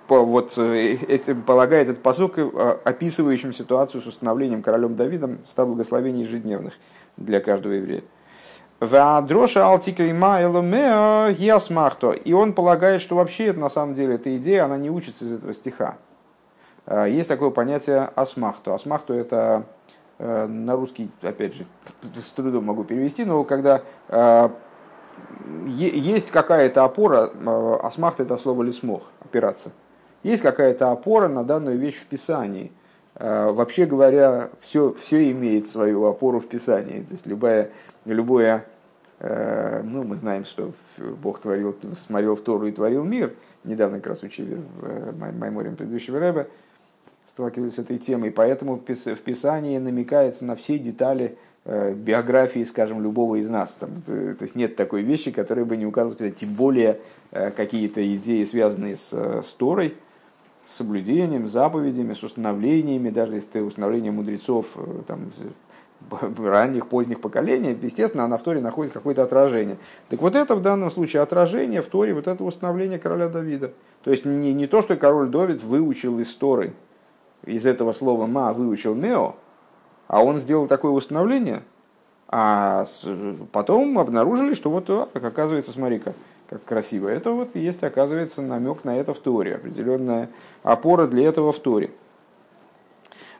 вот 0.09 0.59
этим 0.59 1.42
полагает 1.42 1.88
этот 1.88 2.02
посук, 2.02 2.38
описывающим 2.85 3.52
ситуацию 3.52 4.02
с 4.02 4.07
установлением 4.07 4.62
королем 4.62 4.97
Давидом 4.97 5.38
ста 5.47 5.66
благословений 5.66 6.23
ежедневных 6.23 6.75
для 7.16 7.40
каждого 7.40 7.73
еврея. 7.75 8.02
И 12.25 12.33
он 12.33 12.52
полагает, 12.54 13.02
что 13.02 13.16
вообще 13.16 13.45
это 13.47 13.61
на 13.61 13.69
самом 13.69 13.95
деле 13.95 14.14
эта 14.14 14.35
идея, 14.38 14.64
она 14.64 14.78
не 14.78 14.88
учится 14.90 15.26
из 15.26 15.33
этого 15.35 15.52
стиха. 15.52 15.99
Есть 17.07 17.28
такое 17.28 17.50
понятие 17.50 18.11
асмахто. 18.16 18.75
Асмахто 18.75 19.12
это 19.12 19.64
э, 19.79 19.79
на 20.21 20.77
русский, 20.77 21.11
опять 21.23 21.55
же, 21.55 21.67
с 22.23 22.31
трудом 22.33 22.65
могу 22.65 22.85
перевести, 22.85 23.25
но 23.25 23.45
когда 23.45 23.83
э, 24.09 24.49
есть 25.67 26.31
какая-то 26.31 26.85
опора, 26.85 27.31
э, 27.33 27.79
асмахто 27.83 28.23
это 28.23 28.37
слово 28.37 28.62
лисмох, 28.62 29.05
опираться. 29.25 29.73
Есть 30.23 30.43
какая-то 30.43 30.91
опора 30.91 31.29
на 31.29 31.45
данную 31.45 31.79
вещь 31.79 31.97
в 31.97 32.07
Писании. 32.07 32.73
Вообще 33.15 33.87
говоря, 33.87 34.50
все, 34.61 34.95
все 35.03 35.31
имеет 35.33 35.69
свою 35.69 36.05
опору 36.05 36.41
в 36.41 36.47
Писании. 36.47 37.00
То 37.03 37.12
есть 37.12 37.27
любая 37.27 37.71
любое, 38.05 38.65
э, 39.19 39.83
ну, 39.83 40.03
мы 40.05 40.17
знаем, 40.17 40.45
что 40.45 40.73
Бог 40.99 41.41
творил, 41.41 41.77
смотрел 41.97 42.37
в 42.37 42.41
Тору 42.41 42.67
и 42.67 42.73
творил 42.73 43.05
мир. 43.05 43.35
Недавно 43.65 43.99
как 43.99 44.09
раз 44.09 44.23
учили 44.23 44.55
в 44.55 44.85
э, 44.85 45.33
Майморе 45.33 45.71
предыдущего 45.71 46.19
Рэба, 46.19 46.47
сталкивались 47.30 47.75
с 47.75 47.78
этой 47.78 47.99
темой. 47.99 48.30
Поэтому 48.30 48.76
в 48.76 49.20
Писании 49.20 49.78
намекается 49.78 50.44
на 50.44 50.54
все 50.56 50.78
детали 50.78 51.37
э, 51.64 51.94
биографии, 51.94 52.64
скажем, 52.64 53.02
любого 53.02 53.37
из 53.37 53.49
нас. 53.49 53.75
Там, 53.80 54.02
то 54.06 54.37
есть 54.42 54.54
нет 54.54 54.76
такой 54.76 55.02
вещи, 55.02 55.30
которая 55.30 55.64
бы 55.64 55.76
не 55.76 55.87
указывала, 55.87 56.30
тем 56.30 56.54
более 56.54 57.00
какие-то 57.30 58.00
идеи, 58.16 58.44
связанные 58.44 58.96
с, 58.96 59.12
с 59.12 59.54
Торой, 59.56 59.94
с 60.66 60.76
соблюдением, 60.76 61.49
заповедями, 61.49 62.14
с 62.14 62.22
установлениями, 62.22 63.10
даже 63.10 63.34
если 63.34 63.49
это 63.50 63.64
установление 63.64 64.12
мудрецов, 64.12 64.66
там, 65.06 65.30
ранних, 66.38 66.87
поздних 66.88 67.20
поколений, 67.20 67.76
естественно, 67.80 68.25
она 68.25 68.37
в 68.37 68.42
Торе 68.42 68.60
находит 68.60 68.92
какое-то 68.92 69.22
отражение. 69.22 69.76
Так 70.08 70.20
вот 70.22 70.34
это 70.34 70.56
в 70.56 70.62
данном 70.62 70.90
случае 70.90 71.22
отражение 71.22 71.82
в 71.82 71.87
Торе, 71.87 72.14
вот 72.14 72.26
это 72.26 72.42
установление 72.42 72.99
короля 72.99 73.28
Давида. 73.28 73.72
То 74.02 74.10
есть 74.10 74.25
не, 74.25 74.52
не 74.52 74.66
то, 74.66 74.80
что 74.82 74.96
король 74.96 75.28
Давид 75.28 75.62
выучил 75.62 76.18
из 76.18 76.34
Торы, 76.34 76.72
из 77.44 77.66
этого 77.66 77.92
слова 77.92 78.26
ма 78.26 78.52
выучил 78.52 78.94
мео, 78.94 79.37
а 80.09 80.23
он 80.23 80.38
сделал 80.38 80.66
такое 80.66 80.92
установление, 80.92 81.62
а 82.28 82.87
потом 83.52 83.99
обнаружили, 83.99 84.54
что 84.54 84.70
вот, 84.70 84.87
как 84.87 85.25
оказывается, 85.25 85.73
смотри-ка, 85.73 86.14
как 86.49 86.64
красиво. 86.64 87.09
Это 87.09 87.30
вот 87.30 87.54
есть, 87.54 87.82
оказывается, 87.82 88.42
намек 88.42 88.85
на 88.85 88.97
это 88.97 89.14
в 89.14 89.18
Торе, 89.18 89.56
определенная 89.56 90.28
опора 90.62 91.06
для 91.06 91.28
этого 91.28 91.52
в 91.52 91.59
Торе. 91.59 91.90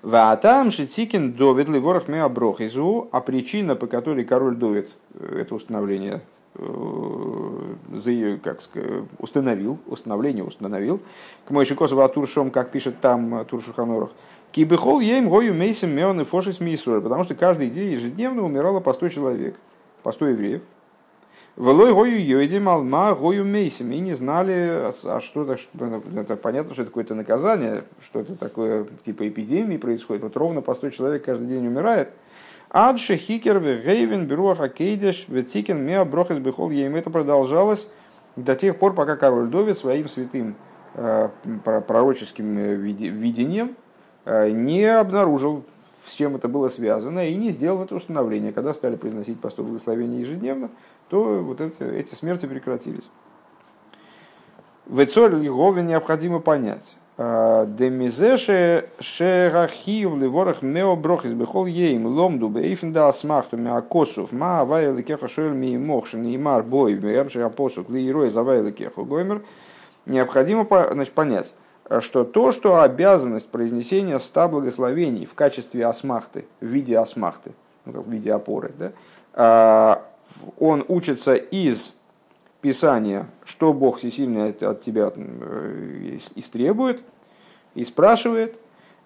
Ваатам 0.03 0.71
Шитикин 0.71 1.35
Довид 1.35 1.69
Ливорах 1.69 2.09
Меаброхизу, 2.09 3.09
а 3.13 3.21
причина, 3.21 3.77
по 3.77 3.87
которой 3.87 4.25
король 4.25 4.57
Довид 4.57 4.89
э, 5.15 5.41
это 5.43 5.55
установление 5.55 6.23
как 8.43 8.61
установил, 9.19 9.79
установление 9.87 10.45
установил, 10.45 11.01
к 11.45 11.51
Мойши 11.51 11.75
Косова 11.75 12.09
Туршом, 12.09 12.51
как 12.51 12.71
пишет 12.71 13.01
там 13.01 13.35
э, 13.41 13.45
Туршуханорах, 13.45 14.11
Кибехол 14.53 15.01
ем 15.01 15.29
гою 15.29 15.55
мейсим 15.55 15.95
меон 15.95 16.21
и 16.23 16.25
фошис 16.25 16.59
мисуэр, 16.59 17.01
потому 17.01 17.25
что 17.25 17.35
каждый 17.35 17.71
день 17.71 17.93
ежедневно 17.93 18.43
умирало 18.43 18.81
по 18.81 18.93
100 18.93 19.09
человек, 19.11 19.55
по 20.03 20.11
100 20.11 20.29
евреев. 20.29 20.63
Велой 21.57 21.93
гою 21.93 22.25
йойдим 22.25 22.69
алма 22.69 23.15
гою 23.15 23.45
мейсим. 23.45 23.93
И 23.93 23.99
не 23.99 24.15
знали, 24.15 24.93
а 25.05 25.21
что 25.21 25.43
это, 25.43 25.59
это 26.17 26.37
понятно, 26.37 26.73
что 26.73 26.83
это 26.83 26.91
какое-то 26.91 27.15
наказание, 27.15 27.85
что 28.03 28.21
это 28.21 28.35
такое, 28.35 28.87
типа 29.05 29.29
эпидемии 29.29 29.77
происходит. 29.77 30.23
Вот 30.23 30.37
ровно 30.37 30.63
по 30.63 30.75
100 30.75 30.91
человек 30.91 31.25
каждый 31.25 31.49
день 31.49 31.67
умирает. 31.67 32.11
Адше 32.71 33.17
хикер 33.17 33.59
вегейвен 33.59 34.27
беруах 34.27 34.61
акейдеш 34.61 35.27
ветикен 35.29 35.85
меа 35.85 36.05
брохес 36.05 36.39
бехол 36.39 36.71
ейм. 36.71 36.95
Это 36.95 37.11
продолжалось 37.11 37.89
до 38.37 38.55
тех 38.55 38.79
пор, 38.79 38.95
пока 38.95 39.17
король 39.17 39.49
Довид 39.49 39.77
своим 39.77 40.07
святым 40.07 40.55
э, 40.95 41.31
пророческим 41.65 42.57
э, 42.57 42.75
видением 42.75 43.77
э, 44.25 44.51
не 44.51 44.85
обнаружил, 44.85 45.65
с 46.07 46.15
чем 46.15 46.37
это 46.37 46.47
было 46.47 46.69
связано, 46.69 47.29
и 47.29 47.35
не 47.35 47.51
сделал 47.51 47.83
это 47.83 47.97
установление. 47.97 48.53
Когда 48.53 48.73
стали 48.73 48.95
произносить 48.95 49.41
по 49.41 49.51
100 49.51 49.65
благословений 49.65 50.21
ежедневно, 50.21 50.71
то 51.09 51.41
вот 51.41 51.61
это, 51.61 51.85
эти 51.85 52.15
смерти 52.15 52.47
прекратились. 52.47 53.11
В 54.87 55.03
Эцоль 55.03 55.35
Лигове 55.35 55.83
необходимо 55.83 56.39
понять. 56.39 56.97
Демизеше 57.21 58.89
шерахив 58.99 60.17
ливорах 60.17 60.63
мео 60.63 60.97
брохис 60.97 61.35
бехол 61.35 61.67
ейм 61.67 62.07
ломду 62.07 62.49
бейфенда 62.49 63.09
асмахту 63.09 63.59
меакосов 63.59 64.33
ма 64.33 64.61
авай 64.61 64.91
лекеха 64.91 65.29
ми 65.43 65.77
мохшин 65.77 66.25
и 66.25 66.39
мар 66.39 66.63
бой 66.63 66.95
меямши 66.95 67.43
апосук 67.43 67.91
лиерой 67.91 68.31
завай 68.31 68.63
лекеху 68.63 69.05
гоймер. 69.05 69.43
Необходимо 70.07 70.67
значит, 70.93 71.13
понять, 71.13 71.55
что 71.99 72.25
то, 72.25 72.53
что 72.53 72.81
обязанность 72.81 73.49
произнесения 73.49 74.19
ста 74.19 74.49
благословений 74.49 75.27
в 75.27 75.35
качестве 75.35 75.85
асмахты, 75.85 76.47
в 76.63 76.65
виде 76.65 76.97
асмахты, 76.97 77.53
ну, 77.85 77.93
как 77.93 78.07
в 78.07 78.11
виде 78.11 78.33
опоры, 78.33 78.73
да, 78.79 78.93
а, 79.35 80.03
он 80.59 80.87
учится 80.89 81.35
из 81.35 81.93
Писания, 82.61 83.27
что 83.45 83.73
Бог 83.73 83.99
всесильный 83.99 84.51
от 84.51 84.83
тебя 84.83 85.13
э, 85.15 86.19
истребует, 86.35 87.03
и 87.75 87.85
спрашивает, 87.85 88.59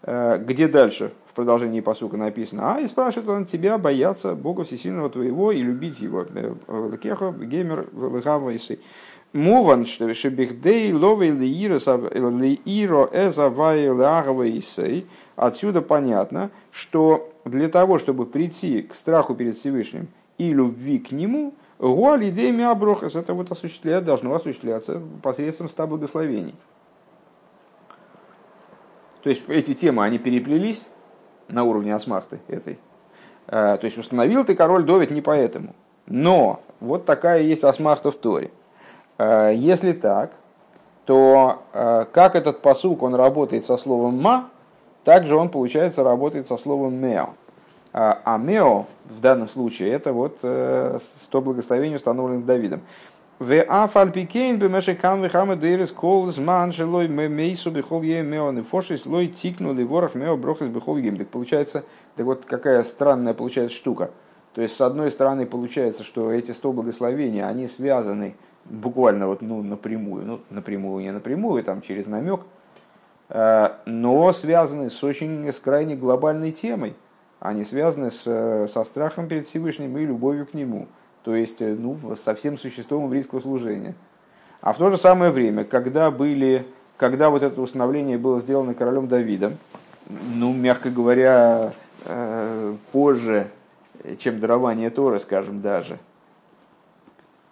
э, 0.03 0.39
где 0.39 0.69
дальше 0.69 1.13
в 1.27 1.35
продолжении 1.35 1.81
посука 1.81 2.17
написано, 2.17 2.77
а 2.77 2.81
и 2.81 2.87
спрашивает 2.87 3.29
он 3.29 3.45
тебя 3.47 3.79
бояться 3.79 4.35
Бога 4.35 4.65
всесильного 4.65 5.11
твоего 5.11 5.53
и 5.53 5.63
любить 5.63 6.01
его. 6.01 6.23
Лекеха, 6.23 7.33
геймер, 7.33 7.89
лехавайсы. 7.93 8.79
Муван, 9.33 9.85
что 9.85 10.15
шебихдей 10.15 10.93
ловей 10.93 11.33
лииро 11.33 13.09
эзавай 13.13 13.83
леагавайсей. 13.83 15.07
Отсюда 15.35 15.83
понятно, 15.83 16.51
что 16.71 17.33
для 17.45 17.69
того, 17.69 17.99
чтобы 17.99 18.27
прийти 18.27 18.83
к 18.83 18.95
страху 18.95 19.35
перед 19.35 19.57
Всевышним 19.57 20.07
и 20.39 20.53
любви 20.53 21.01
к 21.01 21.11
нему, 21.11 21.55
гуали 21.79 22.31
идеями 22.31 22.65
аброхас, 22.65 23.15
это 23.15 23.35
вот 23.35 23.51
осуществляет, 23.51 24.05
должно 24.05 24.35
осуществляться 24.35 25.01
посредством 25.23 25.69
ста 25.69 25.87
благословений. 25.87 26.55
То 29.23 29.31
есть 29.31 29.43
эти 29.49 29.75
темы, 29.75 30.05
они 30.05 30.19
переплелись 30.19 30.87
на 31.49 31.65
уровне 31.65 31.95
асмахты 31.95 32.41
этой. 32.49 32.79
А, 33.47 33.77
то 33.77 33.87
есть 33.87 33.99
установил 33.99 34.45
ты 34.45 34.55
король 34.55 34.85
Довид 34.85 35.11
не 35.11 35.23
поэтому. 35.23 35.75
Но 36.07 36.61
вот 36.81 37.07
такая 37.07 37.43
есть 37.43 37.65
асмахта 37.65 38.11
в 38.11 38.17
Торе. 38.17 38.51
А, 39.19 39.51
если 39.51 39.93
так, 39.93 40.33
то 41.05 41.63
а, 41.73 42.05
как 42.05 42.37
этот 42.37 42.61
посук, 42.61 43.03
он 43.03 43.15
работает 43.15 43.65
со 43.65 43.77
словом 43.77 44.21
«ма», 44.21 44.51
также 45.05 45.37
он, 45.37 45.51
получается, 45.51 46.03
работает 46.03 46.47
со 46.49 46.57
словом 46.57 46.95
«мео». 46.95 47.31
А, 47.97 48.21
а 48.25 48.39
в 48.39 49.21
данном 49.21 49.49
случае 49.49 49.91
это 49.91 50.13
вот 50.13 50.39
100 50.39 50.49
э, 50.49 51.41
благословений, 51.41 51.95
установленных 51.95 52.45
Давидом. 52.45 52.81
В 53.39 53.63
афальпикейн 53.63 54.59
бемеши 54.59 54.97
кам 54.97 55.23
вихаме 55.23 55.55
дейрес 55.55 55.93
кол 55.93 56.29
зман 56.29 56.73
шелой 56.73 57.07
мейсу 57.07 57.71
бихол 57.71 58.03
е 58.03 58.23
меон 58.23 58.59
и 58.59 58.63
фошис 58.63 59.07
лой 59.07 59.29
тикнули 59.29 59.85
ворох 59.85 60.17
мео 60.17 60.37
брохис 60.37 60.69
бихол 60.69 60.97
ем. 60.97 61.17
Так 61.17 61.29
получается, 61.29 61.85
так 62.17 62.27
вот 62.27 62.45
какая 62.45 62.83
странная 62.83 63.33
получается 63.33 63.77
штука. 63.77 64.11
То 64.55 64.63
есть, 64.63 64.75
с 64.75 64.81
одной 64.81 65.13
стороны, 65.13 65.47
получается, 65.47 66.03
что 66.03 66.33
эти 66.33 66.51
100 66.51 66.73
благословений, 66.73 67.45
они 67.45 67.69
связаны 67.69 68.35
буквально 68.65 69.29
вот, 69.29 69.41
ну, 69.41 69.63
напрямую, 69.63 70.25
ну, 70.27 70.41
напрямую, 70.51 71.03
не 71.03 71.13
напрямую, 71.13 71.63
там, 71.63 71.81
через 71.83 72.07
намек, 72.07 72.41
э, 73.29 73.69
но 73.85 74.33
связаны 74.33 74.91
с 74.91 75.03
очень, 75.03 75.47
с 75.49 75.59
крайне 75.59 75.97
глобальной 75.97 76.53
темой 76.53 76.95
они 77.45 77.63
связаны 77.65 78.11
с, 78.11 78.23
э, 78.25 78.67
со 78.69 78.85
страхом 78.85 79.29
перед 79.29 79.47
Всевышним 79.47 79.99
и 79.99 80.07
любовью 80.07 80.47
к 80.47 80.55
Нему, 80.55 80.89
то 81.25 81.37
есть 81.37 81.61
э, 81.61 81.77
ну, 81.79 82.17
со 82.17 82.35
всем 82.35 82.57
существом 82.57 83.05
еврейского 83.05 83.41
служения. 83.41 83.95
А 84.63 84.73
в 84.73 84.79
то 84.79 84.91
же 84.91 84.97
самое 84.97 85.31
время, 85.31 85.65
когда, 85.65 86.11
были, 86.11 86.67
когда 86.97 87.29
вот 87.29 87.43
это 87.43 87.61
установление 87.61 88.17
было 88.17 88.41
сделано 88.41 88.73
королем 88.73 89.09
Давидом, 89.09 89.59
ну, 90.09 90.55
мягко 90.55 90.89
говоря, 90.89 91.75
э, 92.07 92.75
позже, 92.93 93.49
чем 94.19 94.41
дарование 94.41 94.89
Тора, 94.89 95.19
скажем, 95.19 95.61
даже. 95.61 95.99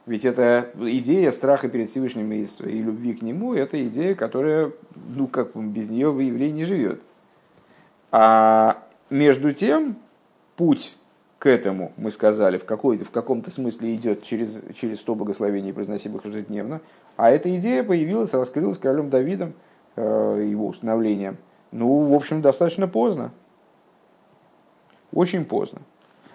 Ведь 0.06 0.24
это 0.24 0.70
идея 0.74 1.32
страха 1.32 1.68
перед 1.68 1.90
Всевышним 1.90 2.32
и, 2.32 2.46
и 2.60 2.82
любви 2.82 3.12
к 3.12 3.20
Нему, 3.20 3.52
это 3.52 3.86
идея, 3.86 4.14
которая, 4.14 4.72
ну, 5.14 5.26
как 5.26 5.54
без 5.54 5.90
нее 5.90 6.10
в 6.10 6.18
еврей 6.18 6.50
не 6.50 6.64
живет. 6.64 7.02
А 8.10 8.82
между 9.12 9.52
тем, 9.52 9.96
путь 10.56 10.94
к 11.38 11.46
этому, 11.46 11.92
мы 11.96 12.10
сказали, 12.10 12.56
в, 12.56 12.64
какой-то, 12.64 13.04
в 13.04 13.10
каком-то 13.10 13.50
смысле 13.50 13.94
идет 13.94 14.22
через, 14.22 14.62
через 14.74 15.00
100 15.00 15.14
благословений, 15.14 15.72
произносимых 15.72 16.24
ежедневно. 16.24 16.80
А 17.16 17.30
эта 17.30 17.54
идея 17.56 17.82
появилась, 17.82 18.32
раскрылась 18.32 18.78
королем 18.78 19.10
Давидом, 19.10 19.54
э, 19.96 20.46
его 20.48 20.68
установлением. 20.68 21.36
Ну, 21.72 22.06
в 22.06 22.14
общем, 22.14 22.42
достаточно 22.42 22.88
поздно. 22.88 23.32
Очень 25.12 25.44
поздно. 25.44 25.80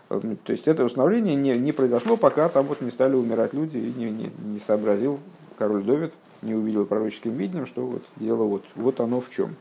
То 0.09 0.51
есть 0.51 0.67
это 0.67 0.85
установление 0.85 1.35
не, 1.35 1.57
не 1.57 1.71
произошло, 1.71 2.15
пока 2.15 2.47
там 2.49 2.65
вот 2.67 2.81
не 2.81 2.91
стали 2.91 3.15
умирать 3.15 3.53
люди, 3.53 3.77
и 3.77 3.93
не, 3.97 4.09
не, 4.09 4.31
не 4.43 4.59
сообразил 4.59 5.19
король 5.57 5.83
Довид, 5.83 6.13
не 6.41 6.53
увидел 6.53 6.85
пророческим 6.85 7.31
видением, 7.31 7.65
что 7.65 7.85
вот 7.85 8.03
дело 8.15 8.43
вот, 8.43 8.63
вот 8.75 8.99
оно 8.99 9.19
в 9.19 9.29
чем. 9.29 9.55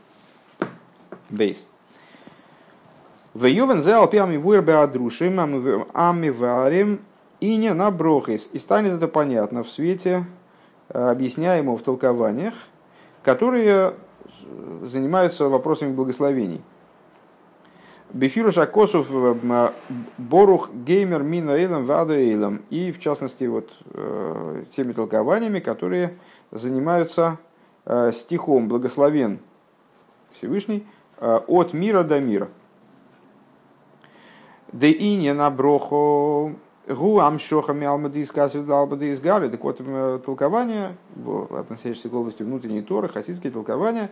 Бейс. 1.29 1.65
В 3.37 3.45
Ювен 3.45 3.83
зе 3.83 3.93
алпиами 3.93 4.35
вуэрбе 4.35 4.73
адрушим 4.73 5.39
ами 5.93 6.29
варим 6.29 7.01
и 7.39 7.55
не 7.55 7.71
на 7.71 7.91
брохис. 7.91 8.49
И 8.51 8.57
станет 8.57 8.93
это 8.93 9.07
понятно 9.07 9.61
в 9.61 9.69
свете 9.69 10.25
э, 10.89 11.11
объясняемого 11.11 11.77
в 11.77 11.83
толкованиях, 11.83 12.55
которые 13.21 13.93
занимаются 14.81 15.49
вопросами 15.49 15.93
благословений. 15.93 16.63
Бефиру 18.11 18.51
Шакосов 18.51 19.07
э, 19.11 19.69
Борух 20.17 20.71
Геймер 20.73 21.21
Миноэлем 21.21 21.85
Вадуэлем. 21.85 22.63
И 22.71 22.91
в 22.91 22.99
частности 22.99 23.43
вот 23.43 23.69
э, 23.93 24.63
теми 24.75 24.93
толкованиями, 24.93 25.59
которые 25.59 26.17
занимаются 26.49 27.37
стихом 28.13 28.67
Благословен 28.67 29.37
Всевышний 30.33 30.87
от 31.19 31.73
мира 31.73 32.01
до 32.01 32.19
мира. 32.19 32.49
Да 34.71 34.87
и 34.87 35.15
не 35.15 35.33
на 35.33 35.49
броху 35.49 36.55
гу 36.87 37.19
амшохами 37.19 37.85
алмадис 37.85 38.31
касид 38.31 38.69
алмадис 38.69 39.19
гали. 39.19 39.49
Так 39.49 39.63
вот, 39.63 39.77
э, 39.79 40.19
толкование, 40.25 40.95
относящиеся 41.51 42.09
к 42.09 42.13
области 42.13 42.43
внутренней 42.43 42.81
Торы, 42.81 43.09
хасидские 43.09 43.51
толкования, 43.51 44.09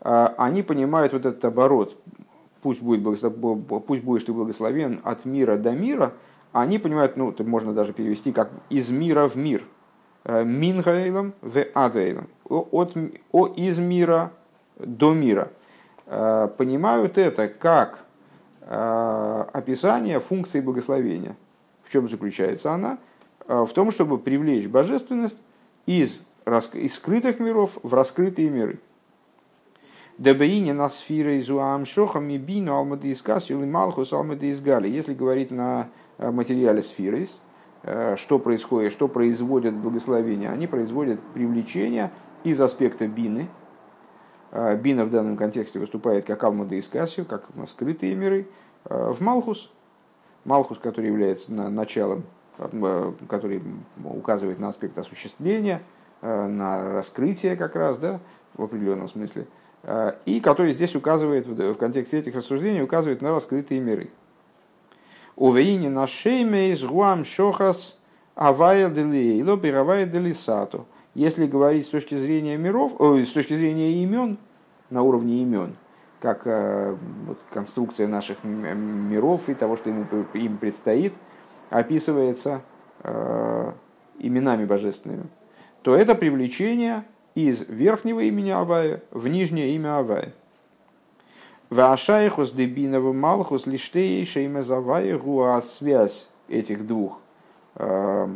э, 0.00 0.28
они 0.36 0.62
понимают 0.62 1.12
вот 1.12 1.24
этот 1.24 1.44
оборот, 1.44 1.96
пусть, 2.62 2.82
будет, 2.82 3.02
пусть 3.86 4.02
будешь 4.02 4.24
ты 4.24 4.32
благословен 4.32 5.00
от 5.04 5.24
мира 5.24 5.56
до 5.56 5.72
мира, 5.72 6.12
они 6.52 6.78
понимают, 6.78 7.16
ну, 7.16 7.30
это 7.30 7.44
можно 7.44 7.72
даже 7.72 7.92
перевести 7.92 8.32
как 8.32 8.50
из 8.70 8.90
мира 8.90 9.28
в 9.28 9.36
мир. 9.36 9.64
Э, 10.24 10.44
Мингаилом 10.44 11.34
в 11.40 11.64
Адейлом. 11.74 12.28
От, 12.48 12.94
о, 13.32 13.46
из 13.46 13.78
мира 13.78 14.32
до 14.78 15.12
мира. 15.12 15.50
понимают 16.06 17.18
это 17.18 17.48
как 17.48 17.98
описание 18.68 20.20
функции 20.20 20.60
благословения. 20.60 21.36
В 21.82 21.90
чем 21.90 22.08
заключается 22.08 22.72
она? 22.72 22.98
В 23.46 23.68
том, 23.68 23.90
чтобы 23.90 24.18
привлечь 24.18 24.66
божественность 24.66 25.38
из, 25.86 26.20
из 26.74 26.94
скрытых 26.94 27.40
миров 27.40 27.78
в 27.82 27.94
раскрытые 27.94 28.50
миры. 28.50 28.78
Дебеине 30.18 30.74
на 30.74 30.90
сферы 30.90 31.38
изуам 31.38 31.86
шохам 31.86 32.28
и 32.28 32.36
бину 32.36 32.74
алмады 32.74 33.10
искас 33.10 33.50
или 33.50 33.64
малхус 33.64 34.12
алмады 34.12 34.50
изгали. 34.50 34.88
Если 34.88 35.14
говорить 35.14 35.50
на 35.50 35.88
материале 36.18 36.82
сферы, 36.82 37.26
что 38.16 38.38
происходит, 38.38 38.92
что 38.92 39.08
производят 39.08 39.74
благословения, 39.74 40.50
они 40.50 40.66
производят 40.66 41.20
привлечение 41.32 42.10
из 42.44 42.60
аспекта 42.60 43.06
бины. 43.06 43.48
Бина 44.52 45.04
в 45.04 45.10
данном 45.10 45.36
контексте 45.36 45.78
выступает 45.78 46.24
как 46.24 46.42
алмада 46.44 46.78
искасию, 46.78 47.26
как 47.26 47.44
скрытые 47.68 48.14
миры, 48.14 48.48
в 48.84 49.20
малхус. 49.20 49.70
Малхус, 50.44 50.78
который 50.78 51.06
является 51.06 51.52
началом, 51.52 52.24
который 53.28 53.62
указывает 54.02 54.58
на 54.58 54.68
аспект 54.68 54.96
осуществления, 54.96 55.82
на 56.22 56.94
раскрытие 56.94 57.56
как 57.56 57.76
раз, 57.76 57.98
да, 57.98 58.20
в 58.54 58.62
определенном 58.62 59.08
смысле– 59.08 59.46
и 60.24 60.40
который 60.40 60.72
здесь 60.72 60.94
указывает, 60.94 61.46
в 61.46 61.74
контексте 61.74 62.18
этих 62.18 62.34
рассуждений, 62.34 62.82
указывает 62.82 63.22
на 63.22 63.30
раскрытые 63.30 63.80
миры. 63.80 64.10
Увеини 65.36 65.88
на 65.88 66.06
шейме 66.06 66.72
из 66.72 66.82
гуам 66.82 67.24
шохас 67.24 67.96
авая 68.34 68.90
делейло 68.90 69.56
пировая 69.56 70.04
делисату. 70.04 70.86
Если 71.18 71.48
говорить 71.48 71.84
с 71.84 71.88
точки 71.88 72.14
зрения 72.14 72.56
миров, 72.56 72.92
о, 73.00 73.16
с 73.18 73.32
точки 73.32 73.52
зрения 73.52 73.90
имен, 74.04 74.38
на 74.88 75.02
уровне 75.02 75.42
имен, 75.42 75.74
как 76.20 76.42
э, 76.44 76.94
вот, 77.26 77.38
конструкция 77.50 78.06
наших 78.06 78.44
миров 78.44 79.48
и 79.48 79.54
того, 79.54 79.76
что 79.76 79.90
ему, 79.90 80.06
им 80.34 80.58
предстоит, 80.58 81.12
описывается 81.70 82.62
э, 83.02 83.72
именами 84.20 84.64
божественными, 84.64 85.24
то 85.82 85.96
это 85.96 86.14
привлечение 86.14 87.02
из 87.34 87.68
верхнего 87.68 88.20
имени 88.20 88.50
Авая 88.50 89.02
в 89.10 89.26
нижнее 89.26 89.74
имя 89.74 89.98
Авая. 89.98 90.32
Вашайхус 91.68 92.52
дебинову 92.52 93.12
малхус 93.12 93.66
лиштей 93.66 94.24
шейме 94.24 94.62
завая 94.62 95.18
гуа 95.18 95.60
связь 95.62 96.28
этих 96.46 96.86
двух 96.86 97.18
э, 97.74 98.28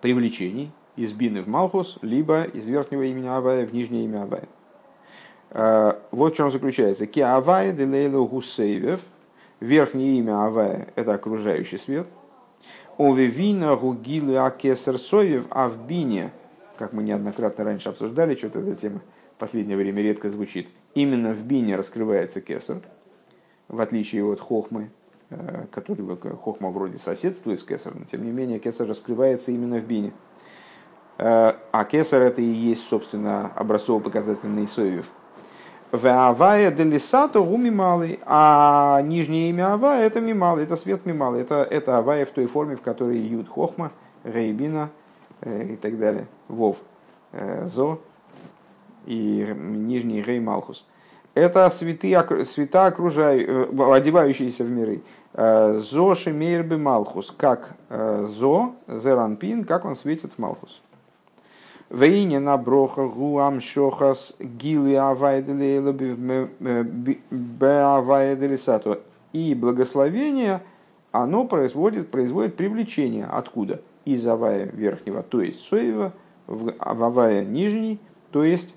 привлечений 0.00 0.72
из 0.96 1.12
бины 1.12 1.42
в 1.42 1.48
малхус, 1.48 1.98
либо 2.02 2.44
из 2.44 2.66
верхнего 2.66 3.02
имени 3.02 3.28
Авая 3.28 3.66
в 3.66 3.74
нижнее 3.74 4.04
имя 4.04 4.22
Авая. 4.22 4.48
Э, 5.50 5.94
вот 6.10 6.34
в 6.34 6.36
чем 6.36 6.50
заключается. 6.50 7.06
Ки 7.06 7.20
Авая 7.20 7.72
делейлу 7.72 8.26
гусейвев. 8.26 9.00
Верхнее 9.60 10.18
имя 10.18 10.44
Авая– 10.44 10.88
это 10.96 11.14
окружающий 11.14 11.78
свет. 11.78 12.06
Овевина 12.98 13.76
гугилы 13.76 14.36
акесар 14.38 14.98
соев, 14.98 15.46
а 15.50 15.68
в 15.68 15.86
бине– 15.86 16.32
как 16.76 16.92
мы 16.92 17.02
неоднократно 17.02 17.64
раньше 17.64 17.88
обсуждали, 17.88 18.36
что-то 18.36 18.60
эта 18.60 18.76
тема 18.76 19.00
в 19.34 19.38
последнее 19.38 19.76
время 19.76 20.02
редко 20.02 20.30
звучит, 20.30 20.68
именно 20.94 21.32
в 21.32 21.44
бине 21.44 21.76
раскрывается 21.76 22.40
кесар, 22.40 22.78
в 23.68 23.80
отличие 23.80 24.24
от 24.24 24.40
хохмы, 24.40 24.90
э, 25.30 25.66
который 25.72 26.16
хохма 26.36 26.70
вроде 26.70 26.98
соседствует 26.98 27.60
с 27.60 27.64
кесаром, 27.64 28.00
но 28.00 28.04
тем 28.04 28.24
не 28.24 28.30
менее 28.30 28.58
кесар 28.58 28.86
раскрывается 28.86 29.50
именно 29.50 29.78
в 29.78 29.86
бине. 29.86 30.12
Э, 31.18 31.54
а 31.72 31.84
кесар 31.84 32.22
это 32.22 32.40
и 32.40 32.44
есть, 32.44 32.86
собственно, 32.88 33.52
образцово-показательный 33.54 34.66
соевев. 34.66 35.06
В 35.92 36.06
Авая 36.06 36.70
делисато 36.70 37.40
гуми 37.40 37.70
малый, 37.70 38.20
а 38.26 39.00
нижнее 39.02 39.50
имя 39.50 39.74
Авая 39.74 40.06
это 40.06 40.20
мималый, 40.20 40.64
это 40.64 40.76
свет 40.76 41.06
мималый, 41.06 41.42
это, 41.42 41.62
это 41.62 41.98
Авая 41.98 42.26
в 42.26 42.30
той 42.30 42.46
форме, 42.46 42.76
в 42.76 42.82
которой 42.82 43.18
Юд 43.18 43.48
Хохма, 43.48 43.92
Рейбина, 44.24 44.90
Э, 45.40 45.64
и 45.64 45.76
так 45.76 45.98
далее. 45.98 46.26
Вов, 46.48 46.78
э, 47.32 47.66
Зо 47.66 48.00
и 49.04 49.54
нижний 49.56 50.22
Рей 50.22 50.40
Малхус. 50.40 50.86
Это 51.34 51.68
святы, 51.68 52.44
свята, 52.44 52.86
окружающие, 52.86 53.66
э, 53.66 53.94
одевающиеся 53.94 54.64
в 54.64 54.70
миры. 54.70 55.02
Зо 55.34 56.14
Шемейрбе 56.14 56.78
Малхус, 56.78 57.30
как 57.36 57.74
Зо, 57.90 58.74
Зеранпин, 58.88 59.66
как 59.66 59.84
он 59.84 59.94
светит 59.94 60.32
в 60.32 60.38
Малхус. 60.38 60.80
Вейне 61.90 62.40
на 62.40 62.56
броха 62.56 63.06
гуам 63.06 63.60
шохас 63.60 64.34
гили 64.40 64.94
авайдели 64.94 65.76
сату. 68.56 68.98
И 69.32 69.54
благословение, 69.54 70.62
оно 71.12 71.44
производит, 71.46 72.10
производит 72.10 72.56
привлечение. 72.56 73.26
Откуда? 73.26 73.80
из 74.06 74.26
Авая 74.26 74.66
верхнего, 74.66 75.22
то 75.22 75.42
есть 75.42 75.60
Соева, 75.68 76.12
в 76.46 76.72
Авая 76.78 77.44
нижний, 77.44 77.98
то 78.30 78.44
есть 78.44 78.76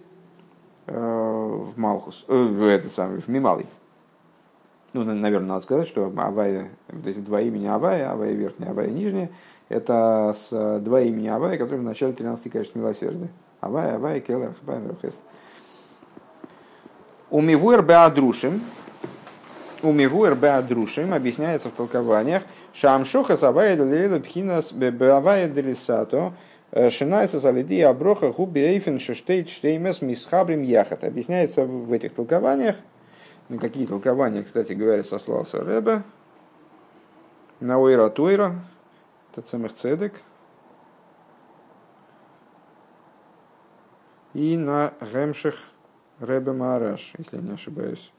э, 0.87 0.99
в 0.99 1.79
Малхус, 1.79 2.25
э, 2.27 2.35
в 2.35 2.65
этот 2.65 2.91
самый, 2.91 3.21
в 3.21 3.27
Мималый. 3.27 3.67
Ну, 4.93 5.03
наверное, 5.03 5.49
надо 5.49 5.61
сказать, 5.61 5.87
что 5.87 6.11
Авая, 6.17 6.69
вот 6.87 7.05
эти 7.05 7.19
два 7.19 7.41
имени 7.41 7.67
Авая, 7.67 8.11
Авая 8.11 8.33
верхняя, 8.33 8.71
Авая 8.71 8.89
нижняя, 8.89 9.29
это 9.69 10.35
с 10.35 10.79
два 10.81 11.01
имени 11.01 11.27
Авая, 11.27 11.57
которые 11.57 11.81
в 11.81 11.83
начале 11.83 12.13
13 12.13 12.51
конечно, 12.51 12.77
милосердия. 12.77 13.29
Авая, 13.61 13.95
Авая, 13.95 14.19
Келлер, 14.19 14.53
Хабай, 14.59 14.79
Мерхес. 14.79 15.17
Умивуэр 17.29 17.83
беадрушим, 17.83 18.61
умивуэр 19.83 20.35
беадрушим 20.35 21.13
объясняется 21.13 21.69
в 21.69 21.73
толкованиях, 21.73 22.43
Шамшоха 22.73 23.35
савая 23.37 23.75
делейла 23.75 24.19
пхинас 24.19 24.73
бавая 24.73 25.47
делисато. 25.47 26.33
Э, 26.71 26.89
Шинайса 26.89 27.39
салиди 27.39 27.81
аброха 27.81 28.31
губи 28.31 28.59
эйфен 28.59 28.99
шештейт 28.99 29.49
штеймес 29.49 30.01
мисхабрим 30.01 30.61
яхат. 30.61 31.03
Объясняется 31.03 31.65
в 31.65 31.91
этих 31.91 32.13
толкованиях. 32.13 32.75
На 33.49 33.57
какие 33.57 33.87
толкования, 33.87 34.43
кстати 34.43 34.73
говоря, 34.73 35.03
сослался 35.03 35.63
Рэбе. 35.63 36.03
На 37.59 37.79
Уэра 37.79 38.09
Туэра, 39.39 39.41
Тацемых 39.41 39.73
Цедек. 39.75 40.21
И 44.33 44.57
на 44.57 44.93
Гемших 45.01 45.55
Рэбе 46.19 46.51
Маараш, 46.51 47.13
если 47.17 47.37
я 47.37 47.41
не 47.41 47.53
ошибаюсь. 47.53 48.11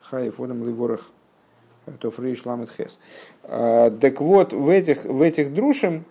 Хай 0.00 0.30
Фодам 0.30 0.64
Ливорах 0.64 1.10
то 2.00 2.12
ламет 2.44 2.70
хес. 2.70 2.98
А, 3.42 3.90
так 3.90 4.20
вот, 4.20 4.52
в 4.54 4.68
этих, 4.70 5.04
в 5.04 5.20
этих 5.20 5.52
друшем 5.52 6.04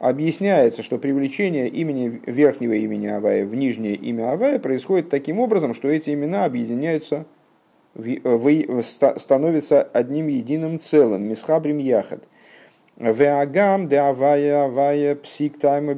объясняется, 0.00 0.82
что 0.82 0.98
привлечение 0.98 1.68
имени 1.68 2.20
верхнего 2.26 2.72
имени 2.72 3.06
Авая 3.06 3.46
в 3.46 3.54
нижнее 3.54 3.94
имя 3.94 4.32
Авая 4.32 4.58
происходит 4.58 5.08
таким 5.08 5.38
образом, 5.38 5.74
что 5.74 5.88
эти 5.88 6.10
имена 6.10 6.44
объединяются, 6.44 7.26
в, 7.94 8.82
становятся 8.82 9.82
одним 9.82 10.26
единым 10.26 10.80
целым, 10.80 11.22
мисхабрим 11.28 11.78
яхат. 11.78 12.24
Веагам 13.00 13.88
де 13.88 13.98
Авая 13.98 14.66
Авая 14.66 15.14
псик 15.14 15.58
тайма. 15.58 15.94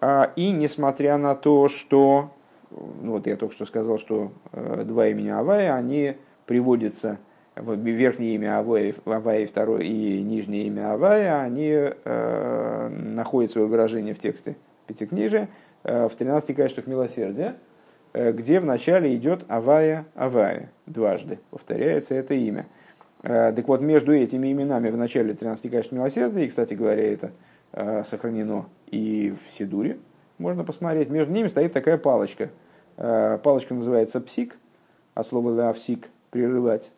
А, 0.00 0.32
и 0.34 0.50
несмотря 0.50 1.16
на 1.18 1.34
то, 1.34 1.68
что, 1.68 2.30
ну 2.70 3.12
вот 3.12 3.26
я 3.26 3.36
только 3.36 3.54
что 3.54 3.66
сказал, 3.66 3.98
что 3.98 4.32
э, 4.52 4.82
два 4.84 5.08
имени 5.08 5.28
Авая, 5.28 5.74
они 5.76 6.16
приводится 6.46 7.18
верхнее 7.54 8.34
имя 8.34 8.58
Авая, 8.58 8.94
Авая 9.04 9.46
второе 9.46 9.82
и 9.82 10.22
нижнее 10.22 10.64
имя 10.64 10.94
Авая, 10.94 11.42
они 11.42 11.70
э, 11.70 12.88
находят 12.88 13.52
свое 13.52 13.68
выражение 13.68 14.14
в 14.14 14.18
тексте 14.18 14.56
Пятикнижия 14.86 15.48
э, 15.84 16.08
в 16.08 16.16
13 16.16 16.56
качествах 16.56 16.86
милосердия, 16.86 17.56
э, 18.12 18.32
где 18.32 18.58
вначале 18.58 19.14
идет 19.14 19.44
Авая 19.48 20.06
Авая, 20.14 20.70
дважды 20.86 21.38
повторяется 21.50 22.14
это 22.14 22.34
имя. 22.34 22.66
Э, 23.22 23.52
так 23.54 23.68
вот, 23.68 23.80
между 23.80 24.14
этими 24.14 24.52
именами 24.52 24.90
в 24.90 24.96
начале 24.96 25.34
13 25.34 25.70
качеств 25.70 25.92
милосердия, 25.92 26.44
и, 26.44 26.48
кстати 26.48 26.74
говоря, 26.74 27.02
это 27.12 27.30
э, 27.72 28.02
сохранено 28.04 28.66
и 28.88 29.30
в 29.32 29.52
Сидуре, 29.52 29.98
можно 30.38 30.64
посмотреть, 30.64 31.08
между 31.08 31.32
ними 31.32 31.46
стоит 31.46 31.72
такая 31.72 31.98
палочка. 31.98 32.50
Э, 32.96 33.38
палочка 33.42 33.74
называется 33.74 34.20
псик, 34.20 34.56
а 35.14 35.22
слово 35.22 35.50
лавсик 35.50 36.08
прерывать, 36.30 36.92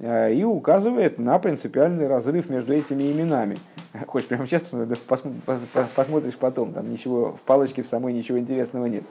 и 0.00 0.42
указывает 0.44 1.20
на 1.20 1.38
принципиальный 1.38 2.08
разрыв 2.08 2.50
между 2.50 2.72
этими 2.72 3.12
именами. 3.12 3.58
Хочешь 4.08 4.26
прямо 4.26 4.48
сейчас 4.48 4.62
посмотришь 5.94 6.36
потом, 6.36 6.72
там 6.72 6.90
ничего, 6.90 7.34
в 7.34 7.40
палочке 7.42 7.84
в 7.84 7.86
самой 7.86 8.12
ничего 8.12 8.40
интересного 8.40 8.86
нет. 8.86 9.04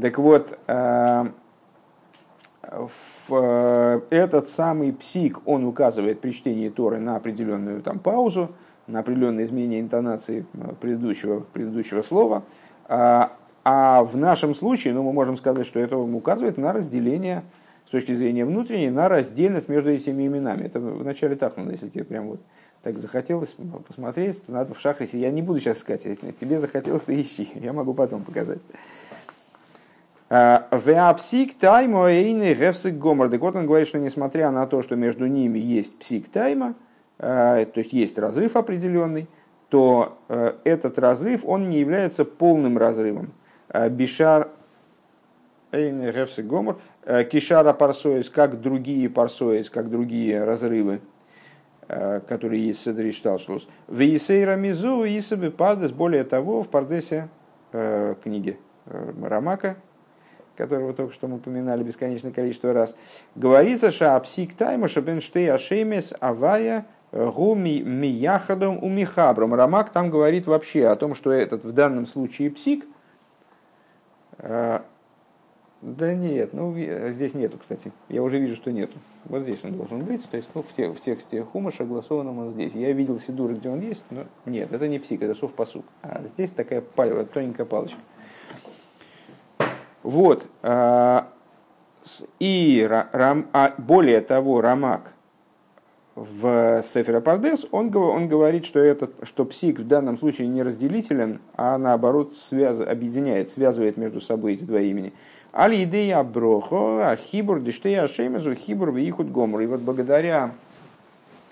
Так 0.00 0.18
вот, 0.18 0.58
в 2.70 4.04
этот 4.10 4.48
самый 4.48 4.92
псик, 4.92 5.40
он 5.46 5.64
указывает 5.64 6.20
при 6.20 6.32
чтении 6.32 6.68
Торы 6.68 6.98
на 6.98 7.16
определенную 7.16 7.82
там 7.82 7.98
паузу, 7.98 8.50
на 8.86 9.00
определенное 9.00 9.44
изменение 9.44 9.80
интонации 9.80 10.46
предыдущего, 10.80 11.40
предыдущего 11.40 12.02
слова, 12.02 12.42
а, 12.88 13.32
А 13.64 14.02
в 14.02 14.16
нашем 14.16 14.54
случае, 14.54 14.94
ну, 14.94 15.02
мы 15.02 15.12
можем 15.12 15.36
сказать, 15.36 15.66
что 15.66 15.78
это 15.78 15.98
указывает 15.98 16.56
на 16.56 16.72
разделение 16.72 17.42
с 17.86 17.90
точки 17.90 18.14
зрения 18.14 18.46
внутренней, 18.46 18.88
на 18.88 19.10
раздельность 19.10 19.68
между 19.68 19.90
этими 19.90 20.26
именами. 20.26 20.64
Это 20.64 20.80
в 20.80 21.04
начале 21.04 21.36
Тахмана, 21.36 21.72
если 21.72 21.88
тебе 21.88 22.04
прям 22.04 22.28
вот 22.28 22.40
так 22.82 22.98
захотелось 22.98 23.56
посмотреть, 23.86 24.42
надо 24.48 24.72
в 24.72 24.80
шахрисе. 24.80 25.18
Я 25.18 25.30
не 25.30 25.42
буду 25.42 25.60
сейчас 25.60 25.80
сказать, 25.80 26.02
тебе 26.40 26.58
захотелось, 26.58 27.02
ты 27.02 27.20
ищи. 27.20 27.50
Я 27.56 27.74
могу 27.74 27.92
потом 27.92 28.24
показать. 28.24 28.60
А, 30.30 30.68
Веапсик 30.70 31.54
таймо 31.54 32.10
эйны 32.10 32.54
гефсик 32.54 32.94
гомор. 32.98 33.30
Так 33.30 33.40
вот 33.40 33.56
он 33.56 33.66
говорит, 33.66 33.88
что 33.88 33.98
несмотря 33.98 34.50
на 34.50 34.66
то, 34.66 34.82
что 34.82 34.94
между 34.94 35.26
ними 35.26 35.58
есть 35.58 35.98
псик 35.98 36.28
тайма, 36.28 36.74
а, 37.18 37.64
то 37.64 37.78
есть 37.80 37.92
есть 37.92 38.18
разрыв 38.18 38.56
определенный, 38.56 39.26
то 39.68 40.18
э, 40.28 40.54
этот 40.64 40.98
разрыв, 40.98 41.44
он 41.44 41.68
не 41.68 41.78
является 41.78 42.24
полным 42.24 42.78
разрывом. 42.78 43.32
Бишар 43.90 44.48
эйны 45.72 46.10
гефсик 46.10 46.46
гомор. 46.46 46.80
Э, 47.04 47.24
кишара 47.24 47.72
парсоис, 47.74 48.30
как 48.30 48.60
другие 48.60 49.10
парсоис, 49.10 49.68
как 49.68 49.90
другие 49.90 50.42
разрывы, 50.44 51.00
э, 51.88 52.20
которые 52.26 52.66
есть 52.66 52.80
в 52.80 52.84
Седри 52.84 53.12
Шталшлус. 53.12 53.68
В 53.86 54.00
Исейра 54.00 54.56
Мизу 54.56 55.04
Исабы 55.04 55.50
Пардес, 55.50 55.92
более 55.92 56.24
того, 56.24 56.62
в 56.62 56.68
Пардесе 56.68 57.28
книги 57.70 58.58
Рамака, 58.86 59.76
которого 60.58 60.92
только 60.92 61.14
что 61.14 61.28
мы 61.28 61.36
упоминали 61.36 61.82
бесконечное 61.82 62.32
количество 62.32 62.72
раз, 62.72 62.96
говорится, 63.36 63.90
что 63.90 64.16
апсик 64.16 64.54
тайма 64.54 64.88
шабенштей 64.88 65.50
ашемес 65.50 66.12
авая 66.20 66.84
гуми 67.12 67.80
мияхадом 67.80 68.82
у 68.82 68.88
михабром. 68.90 69.54
Рамак 69.54 69.90
там 69.90 70.10
говорит 70.10 70.46
вообще 70.46 70.88
о 70.88 70.96
том, 70.96 71.14
что 71.14 71.30
этот 71.30 71.64
в 71.64 71.72
данном 71.72 72.06
случае 72.06 72.50
псик, 72.50 72.84
э, 74.38 74.80
да 75.80 76.12
нет, 76.12 76.52
ну 76.52 76.74
здесь 77.10 77.34
нету, 77.34 77.56
кстати. 77.58 77.92
Я 78.08 78.24
уже 78.24 78.40
вижу, 78.40 78.56
что 78.56 78.72
нету. 78.72 78.98
Вот 79.26 79.42
здесь 79.42 79.60
он 79.62 79.76
должен 79.76 80.02
быть. 80.02 80.28
То 80.28 80.36
есть 80.36 80.48
ну, 80.54 80.62
в, 80.62 80.72
те, 80.72 80.92
в 80.92 81.00
тексте 81.00 81.44
Хума 81.44 81.70
согласованном 81.70 82.38
он 82.38 82.50
здесь. 82.50 82.74
Я 82.74 82.90
видел 82.92 83.20
Сидур, 83.20 83.54
где 83.54 83.68
он 83.68 83.80
есть, 83.80 84.02
но 84.10 84.24
нет, 84.44 84.72
это 84.72 84.88
не 84.88 84.98
псик, 84.98 85.22
это 85.22 85.34
совпосук. 85.36 85.84
А 86.02 86.22
здесь 86.34 86.50
такая 86.50 86.80
паль, 86.80 87.24
тоненькая 87.26 87.64
палочка. 87.64 88.00
Вот. 90.02 90.46
А, 90.62 91.28
и 92.38 92.86
а 92.90 93.74
более 93.78 94.20
того, 94.20 94.60
Рамак 94.60 95.12
в 96.14 96.82
Сефера 96.82 97.20
Пардес, 97.20 97.66
он, 97.70 97.94
он 97.96 98.28
говорит, 98.28 98.64
что, 98.64 98.80
этот, 98.80 99.14
что 99.22 99.44
псик 99.44 99.78
в 99.80 99.86
данном 99.86 100.18
случае 100.18 100.48
не 100.48 100.62
разделителен, 100.62 101.40
а 101.54 101.78
наоборот 101.78 102.36
связ, 102.36 102.80
объединяет, 102.80 103.50
связывает 103.50 103.96
между 103.96 104.20
собой 104.20 104.54
эти 104.54 104.64
два 104.64 104.80
имени. 104.80 105.12
Али 105.52 105.84
идея 105.84 106.22
брохо, 106.22 107.10
а 107.10 107.16
хибур 107.16 107.60
диштея 107.60 108.06
шемезу, 108.08 108.54
хибур 108.54 108.92
вихуд 108.92 109.30
гомор. 109.30 109.60
И 109.60 109.66
вот 109.66 109.80
благодаря 109.80 110.52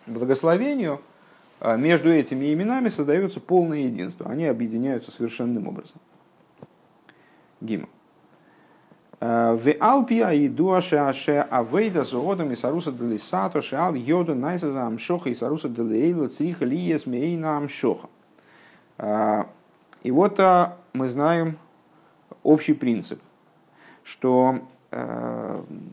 благословению 0.07 1.01
а, 1.61 1.77
между 1.77 2.13
этими 2.13 2.53
именами 2.53 2.89
создается 2.89 3.41
полное 3.41 3.81
единство. 3.81 4.29
Они 4.29 4.47
объединяются 4.47 5.11
совершенным 5.11 5.69
образом. 5.69 6.01
Гимн. 7.61 7.89
В 9.19 9.73
Алпия 9.81 10.31
и 10.31 10.47
Дуаше 10.47 10.97
Аше 10.97 11.47
Авейда 11.51 12.05
Зоодом 12.05 12.53
и 12.53 12.57
Саруса 12.57 12.93
Делисато 12.93 13.63
Шеал 13.63 13.95
Йоду 13.95 14.35
Найса 14.35 14.71
за 14.71 14.87
Амшоха 14.87 15.31
и 15.31 15.35
Саруса 15.35 15.71
Делейлу 15.71 16.29
Цриха 16.29 16.67
Лиес 16.67 17.07
Мейна 17.07 17.57
Амшоха. 17.57 18.09
И 20.03 20.11
вот 20.11 20.39
мы 20.93 21.09
знаем 21.09 21.57
общий 22.43 22.75
принцип, 22.75 23.21
что 24.05 24.61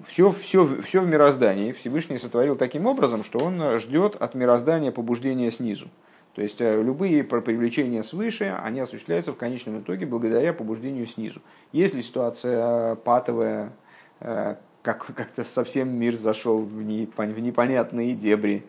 все, 0.06 0.30
все, 0.32 0.82
все 0.82 1.02
в 1.02 1.08
мироздании 1.08 1.72
Всевышний 1.72 2.18
сотворил 2.18 2.58
таким 2.58 2.86
образом, 2.86 3.24
что 3.24 3.40
он 3.40 3.80
ждет 3.80 4.16
от 4.16 4.36
мироздания 4.36 4.92
побуждения 4.92 5.50
снизу. 5.50 5.88
То 6.36 6.42
есть 6.42 6.60
э, 6.62 6.82
любые 6.82 7.24
привлечения 7.24 8.02
свыше, 8.02 8.58
они 8.64 8.80
осуществляются 8.80 9.34
в 9.34 9.38
конечном 9.38 9.80
итоге 9.82 10.06
благодаря 10.06 10.52
побуждению 10.52 11.06
снизу. 11.06 11.42
Если 11.72 12.02
ситуация 12.02 12.96
патовая, 12.96 13.72
э, 14.20 14.56
как, 14.82 15.06
как-то 15.16 15.44
совсем 15.44 15.90
мир 15.90 16.16
зашел 16.16 16.60
в, 16.62 16.82
непонятные 16.82 18.16
дебри, 18.16 18.64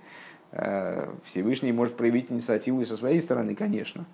э, 0.53 1.09
Всевышний 1.25 1.73
может 1.73 1.97
проявить 1.97 2.31
инициативу 2.31 2.83
и 2.83 2.85
со 2.85 2.97
своей 2.97 3.21
стороны, 3.21 3.55
конечно. 3.55 4.07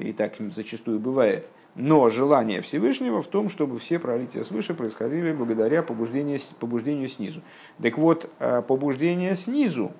И 0.00 0.12
так 0.12 0.34
зачастую 0.54 1.00
бывает. 1.00 1.48
Но 1.74 2.08
желание 2.10 2.60
Всевышнего 2.60 3.22
в 3.22 3.26
том, 3.26 3.48
чтобы 3.48 3.78
все 3.80 3.98
пролития 3.98 4.44
свыше 4.44 4.72
происходили 4.72 5.32
благодаря 5.32 5.82
побуждению, 5.82 6.38
побуждению 6.60 7.08
снизу. 7.08 7.40
Так 7.82 7.98
вот, 7.98 8.30
побуждение 8.68 9.34
снизу, 9.34 9.90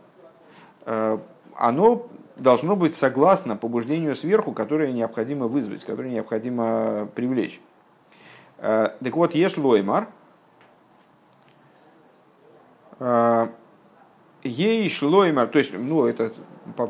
оно 0.84 2.08
должно 2.38 2.77
быть 2.77 2.94
согласно 2.94 3.57
побуждению 3.57 4.14
сверху, 4.14 4.53
которое 4.53 4.92
необходимо 4.92 5.46
вызвать, 5.48 5.85
которое 5.85 6.11
необходимо 6.11 7.09
привлечь. 7.14 7.61
Э, 8.59 8.90
так 9.03 9.16
вот, 9.16 9.35
ешь 9.35 9.57
лоймар, 9.57 10.09
э, 13.01 13.46
ей 14.42 14.88
шлоймар, 14.88 15.48
то 15.48 15.59
есть, 15.59 15.72
ну, 15.72 16.07
это, 16.07 16.33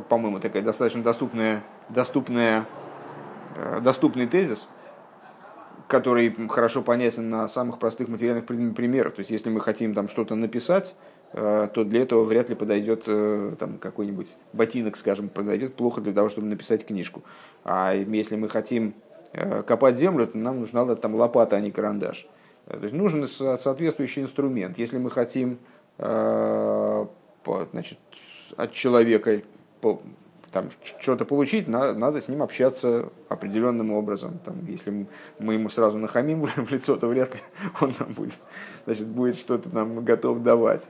по-моему, 0.08 0.40
такая 0.40 0.62
достаточно 0.62 1.02
доступная, 1.02 1.62
доступная, 1.88 2.66
э, 3.56 3.80
доступный 3.80 4.26
тезис, 4.26 4.68
который 5.88 6.34
хорошо 6.48 6.82
понятен 6.82 7.30
на 7.30 7.48
самых 7.48 7.78
простых 7.78 8.08
материальных 8.08 8.44
примерах. 8.46 9.14
То 9.14 9.20
есть, 9.20 9.30
если 9.30 9.48
мы 9.48 9.60
хотим 9.60 9.94
там 9.94 10.08
что-то 10.08 10.34
написать, 10.34 10.94
то 11.32 11.84
для 11.84 12.02
этого 12.02 12.24
вряд 12.24 12.48
ли 12.48 12.54
подойдет 12.54 13.04
э, 13.06 13.54
там, 13.58 13.78
какой-нибудь 13.78 14.34
ботинок, 14.52 14.96
скажем, 14.96 15.28
подойдет 15.28 15.74
плохо 15.74 16.00
для 16.00 16.12
того, 16.12 16.28
чтобы 16.28 16.46
написать 16.46 16.86
книжку. 16.86 17.22
А 17.64 17.94
если 17.94 18.36
мы 18.36 18.48
хотим 18.48 18.94
э, 19.32 19.62
копать 19.62 19.96
землю, 19.96 20.26
то 20.26 20.38
нам 20.38 20.60
нужна 20.60 20.94
там 20.96 21.14
лопата, 21.14 21.56
а 21.56 21.60
не 21.60 21.70
карандаш. 21.70 22.26
То 22.66 22.78
есть 22.82 22.94
нужен 22.94 23.28
соответствующий 23.28 24.22
инструмент. 24.22 24.78
Если 24.78 24.98
мы 24.98 25.10
хотим 25.10 25.58
значит, 27.72 27.98
от 28.56 28.72
человека 28.72 29.42
там, 30.52 30.68
что-то 31.00 31.24
получить, 31.24 31.68
надо 31.68 32.20
с 32.20 32.28
ним 32.28 32.42
общаться 32.42 33.10
определенным 33.28 33.92
образом. 33.92 34.38
Там, 34.44 34.64
если 34.66 35.06
мы 35.38 35.54
ему 35.54 35.68
сразу 35.68 35.98
нахамим 35.98 36.46
в 36.56 36.70
лицо, 36.70 36.96
то 36.96 37.06
вряд 37.08 37.34
ли 37.34 37.40
он 37.80 37.94
нам 37.98 38.12
будет, 38.12 38.34
значит, 38.84 39.06
будет 39.06 39.36
что-то 39.36 39.68
нам 39.74 40.04
готов 40.04 40.42
давать. 40.42 40.88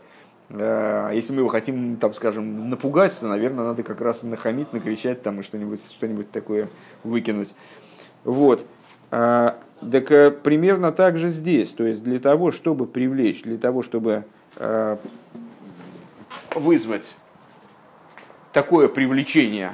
Э, 0.51 1.11
если 1.13 1.33
мы 1.33 1.41
его 1.41 1.49
хотим, 1.49 1.97
там, 1.97 2.15
скажем, 2.15 2.71
напугать, 2.71 3.19
то, 3.19 3.27
наверное, 3.27 3.67
надо 3.67 3.83
как 3.83 4.01
раз 4.01 4.23
нахамить, 4.23 4.73
накричать 4.73 5.23
там 5.23 5.41
и 5.41 5.43
что-нибудь 5.43 5.81
что 5.85 6.25
такое 6.33 6.69
выкинуть. 7.05 7.55
Вот. 8.25 8.65
А, 9.11 9.59
так 9.81 10.11
э, 10.11 10.31
примерно 10.31 10.93
так 10.93 11.19
же 11.19 11.29
здесь. 11.31 11.71
То 11.71 11.85
есть 11.85 12.03
для 12.03 12.19
того, 12.19 12.51
чтобы 12.51 12.87
привлечь, 12.87 13.43
для 13.43 13.59
того, 13.59 13.83
чтобы 13.83 14.25
э, 14.57 14.97
вызвать 16.55 17.15
такое 18.53 18.89
привлечение, 18.89 19.73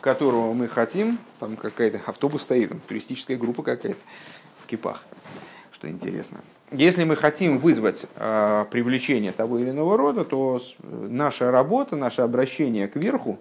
которого 0.00 0.52
мы 0.54 0.66
хотим, 0.66 1.18
там 1.38 1.56
какая-то 1.56 2.00
автобус 2.06 2.42
стоит, 2.42 2.70
там 2.70 2.80
туристическая 2.80 3.36
группа 3.36 3.62
какая-то 3.62 3.96
в 4.58 4.66
кипах 4.66 5.04
что 5.76 5.90
интересно. 5.90 6.40
Если 6.72 7.04
мы 7.04 7.16
хотим 7.16 7.58
вызвать 7.58 8.06
э, 8.16 8.64
привлечение 8.70 9.32
того 9.32 9.58
или 9.58 9.70
иного 9.70 9.96
рода, 9.98 10.24
то 10.24 10.60
наша 10.82 11.50
работа, 11.50 11.96
наше 11.96 12.22
обращение 12.22 12.88
к 12.88 12.96
верху 12.96 13.38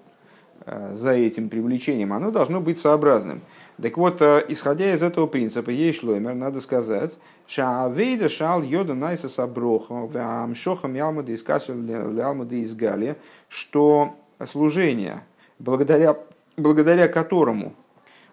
э, 0.66 0.92
за 0.94 1.12
этим 1.12 1.48
привлечением, 1.48 2.12
оно 2.12 2.32
должно 2.32 2.60
быть 2.60 2.78
сообразным. 2.78 3.42
Так 3.82 3.98
вот, 3.98 4.22
э, 4.22 4.44
исходя 4.50 4.94
из 4.94 5.02
этого 5.02 5.28
принципа, 5.28 5.70
ей 5.70 5.94
шлоймер, 5.94 6.36
надо 6.36 6.60
сказать, 6.60 7.18
шаавейда 7.48 8.28
шал 8.28 8.62
йода 8.62 8.94
найса 8.94 9.30
саброха, 9.30 10.10
амшоха 10.44 10.90
мялмада 10.90 11.32
из 11.32 11.42
что 13.48 14.14
служение, 14.46 15.24
благодаря, 15.58 16.18
благодаря 16.58 17.08
которому 17.08 17.74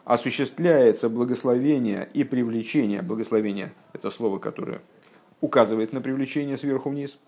осуществляется 0.04 1.08
благословение 1.08 2.08
и 2.12 2.24
привлечение, 2.24 3.02
благословение– 3.02 3.72
это 3.92 4.10
слово, 4.10 4.38
которое 4.38 4.80
указывает 5.40 5.92
на 5.92 6.00
привлечение 6.00 6.56
сверху 6.56 6.90
вниз, 6.90 7.18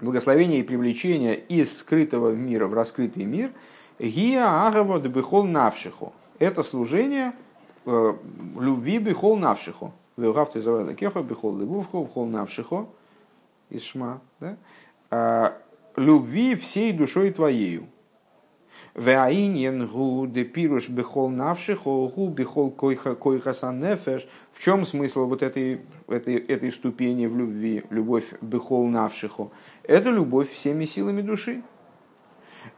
благословение 0.00 0.60
и 0.60 0.64
привлечение 0.64 1.36
из 1.36 1.78
скрытого 1.78 2.30
мира 2.30 2.66
в 2.66 2.74
раскрытый 2.74 3.24
мир– 3.24 3.52
гия 3.98 4.66
агава 4.66 5.00
дебихол 5.00 5.44
навшиху. 5.44 6.12
Это 6.38 6.62
служение 6.62 7.32
э, 7.86 8.14
любви 8.58 8.98
бихол 8.98 9.36
навшиху. 9.36 9.92
Вилгавты 10.16 10.60
завайла 10.60 10.94
кеха 10.94 11.22
бихол 11.22 11.58
левувху 11.58 12.04
бихол 12.04 12.26
навшиху 12.26 12.88
из 13.70 13.82
шма. 13.82 14.20
Да? 14.40 14.56
А, 15.10 15.56
любви 15.96 16.54
всей 16.56 16.92
душой 16.92 17.30
твоею. 17.30 17.86
Веаиньен 18.94 19.88
гу 19.88 20.26
де 20.26 20.44
пируш 20.44 20.88
бехол 20.88 21.28
навших, 21.28 21.84
гу 21.84 22.28
бехол 22.28 22.70
койхасан 22.70 23.80
нефеш. 23.80 24.28
В 24.52 24.62
чем 24.62 24.86
смысл 24.86 25.26
вот 25.26 25.42
этой, 25.42 25.80
этой, 26.08 26.36
этой 26.36 26.70
ступени 26.70 27.26
в 27.26 27.36
любви, 27.36 27.82
любовь 27.90 28.34
бехол 28.40 28.86
навшиху? 28.86 29.52
Это 29.82 30.10
любовь 30.10 30.50
всеми 30.50 30.84
силами 30.84 31.22
души. 31.22 31.62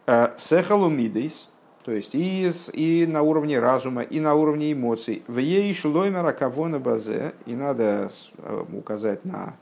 Э, 0.07 0.33
Сехалумидейс, 0.39 1.49
то 1.85 1.93
есть 1.93 2.15
и, 2.15 2.51
и 2.73 3.07
на 3.07 3.21
уровне 3.23 3.61
разума, 3.61 4.03
и 4.03 4.19
на 4.19 4.35
уровне 4.35 4.73
эмоций. 4.73 5.23
В 5.27 5.37
ей 5.37 5.73
шлоймера 5.75 6.33
кого 6.33 6.69
на 6.69 6.81
базе, 6.81 7.35
и 7.45 7.55
надо 7.55 8.11
э, 8.39 8.65
указать 8.73 9.25
на 9.27 9.55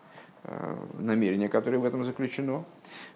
намерение, 0.99 1.49
которое 1.49 1.79
в 1.79 1.85
этом 1.85 2.05
заключено. 2.05 2.65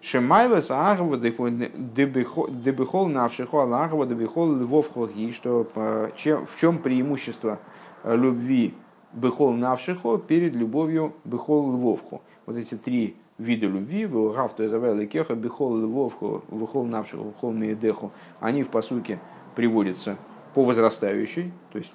Шемайлес 0.01 0.71
агва 0.71 1.17
дебихол 1.17 3.07
навшиху 3.07 3.57
алагва 3.59 4.05
дебихол 4.05 4.55
львов 4.55 4.91
хоги, 4.91 5.31
что 5.31 5.67
в 5.75 6.59
чем 6.59 6.79
преимущество 6.79 7.59
любви 8.03 8.73
бехол 9.13 9.53
навшиху 9.53 10.17
перед 10.17 10.55
любовью 10.55 11.13
бехол 11.23 11.71
львовху. 11.71 12.21
Вот 12.45 12.57
эти 12.57 12.75
три 12.75 13.15
вида 13.37 13.67
любви, 13.67 14.05
гавту 14.07 14.65
изавел 14.65 15.07
кеха, 15.07 15.35
бехол 15.35 15.77
львовху, 15.77 16.43
бехол 16.49 16.85
навшиху, 16.85 17.25
бехол 17.25 17.51
меедеху, 17.51 18.11
они 18.39 18.63
в 18.63 18.69
посуке 18.69 19.19
приводятся 19.55 20.17
по 20.53 20.63
возрастающей, 20.63 21.51
то 21.71 21.77
есть 21.77 21.91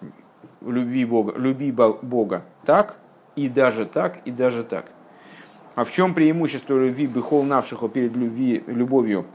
любви 0.60 1.04
Бога, 1.04 1.34
люби 1.36 1.72
Бога 1.72 2.44
так, 2.64 2.98
и 3.36 3.48
даже 3.48 3.84
так, 3.84 4.20
и 4.24 4.30
даже 4.30 4.62
так. 4.62 4.86
А 5.74 5.84
в 5.84 5.90
чем 5.90 6.14
преимущество 6.14 6.78
любви 6.78 7.06
бехол 7.06 7.42
навшиху 7.42 7.88
перед 7.88 8.14
любви, 8.16 8.62
любовью 8.66 9.26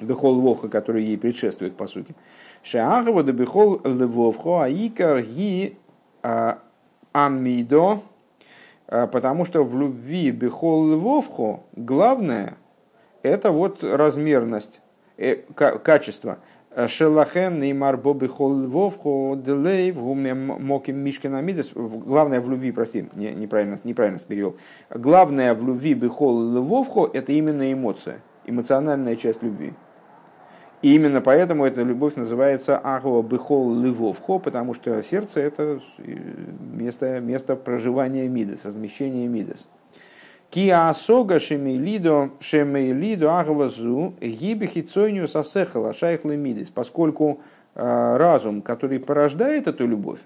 бехол 0.00 0.34
лвовха, 0.34 0.68
который 0.68 1.04
ей 1.04 1.16
предшествует, 1.16 1.76
по 1.76 1.86
сути? 1.86 2.14
Шаагова 2.62 3.22
да 3.22 3.32
бехол 3.32 3.80
лвовху 3.84 4.58
аикар 4.58 5.20
ги 5.20 5.76
амидо, 7.12 8.02
а, 8.88 9.06
потому 9.06 9.44
что 9.44 9.62
в 9.62 9.78
любви 9.78 10.32
бехол 10.32 10.92
лвовху 10.92 11.64
главное 11.76 12.56
это 13.22 13.52
вот 13.52 13.84
размерность, 13.84 14.82
э, 15.16 15.36
качество– 15.36 16.38
Шелахен 16.88 17.58
Неймар 17.58 17.96
Боби 17.96 18.26
Холвовху 18.26 19.34
Делей 19.42 19.92
в 19.92 20.02
Моким 20.14 20.98
Мишкинамидес. 20.98 21.72
Главное 21.74 22.42
в 22.42 22.50
любви, 22.50 22.70
прости, 22.70 23.08
не, 23.14 23.32
неправильно, 23.32 23.78
неправильно 23.82 24.18
перевел. 24.18 24.56
Главное 24.90 25.54
в 25.54 25.66
любви 25.66 25.94
Бехол 25.94 26.36
Лвовху 26.36 27.06
это 27.06 27.32
именно 27.32 27.72
эмоция, 27.72 28.20
эмоциональная 28.44 29.16
часть 29.16 29.42
любви. 29.42 29.72
И 30.82 30.94
именно 30.94 31.22
поэтому 31.22 31.64
эта 31.64 31.82
любовь 31.82 32.16
называется 32.16 32.76
Ахова 32.76 33.22
Бехол 33.22 33.74
Львовхо, 33.74 34.38
потому 34.38 34.74
что 34.74 35.02
сердце 35.02 35.40
это 35.40 35.80
место, 36.60 37.20
место 37.20 37.56
проживания 37.56 38.28
Мидес, 38.28 38.66
размещения 38.66 39.26
Мидес. 39.26 39.66
Киа 40.50 40.88
асога 40.88 41.38
шемейлидо 41.38 42.30
шемейлидо 42.40 43.38
агвазу 43.38 44.14
гибихицойню 44.20 45.28
сасехала 45.28 45.92
шайхлемидис, 45.92 46.70
поскольку 46.70 47.40
э, 47.74 48.16
разум, 48.16 48.62
который 48.62 49.00
порождает 49.00 49.66
эту 49.66 49.86
любовь, 49.86 50.20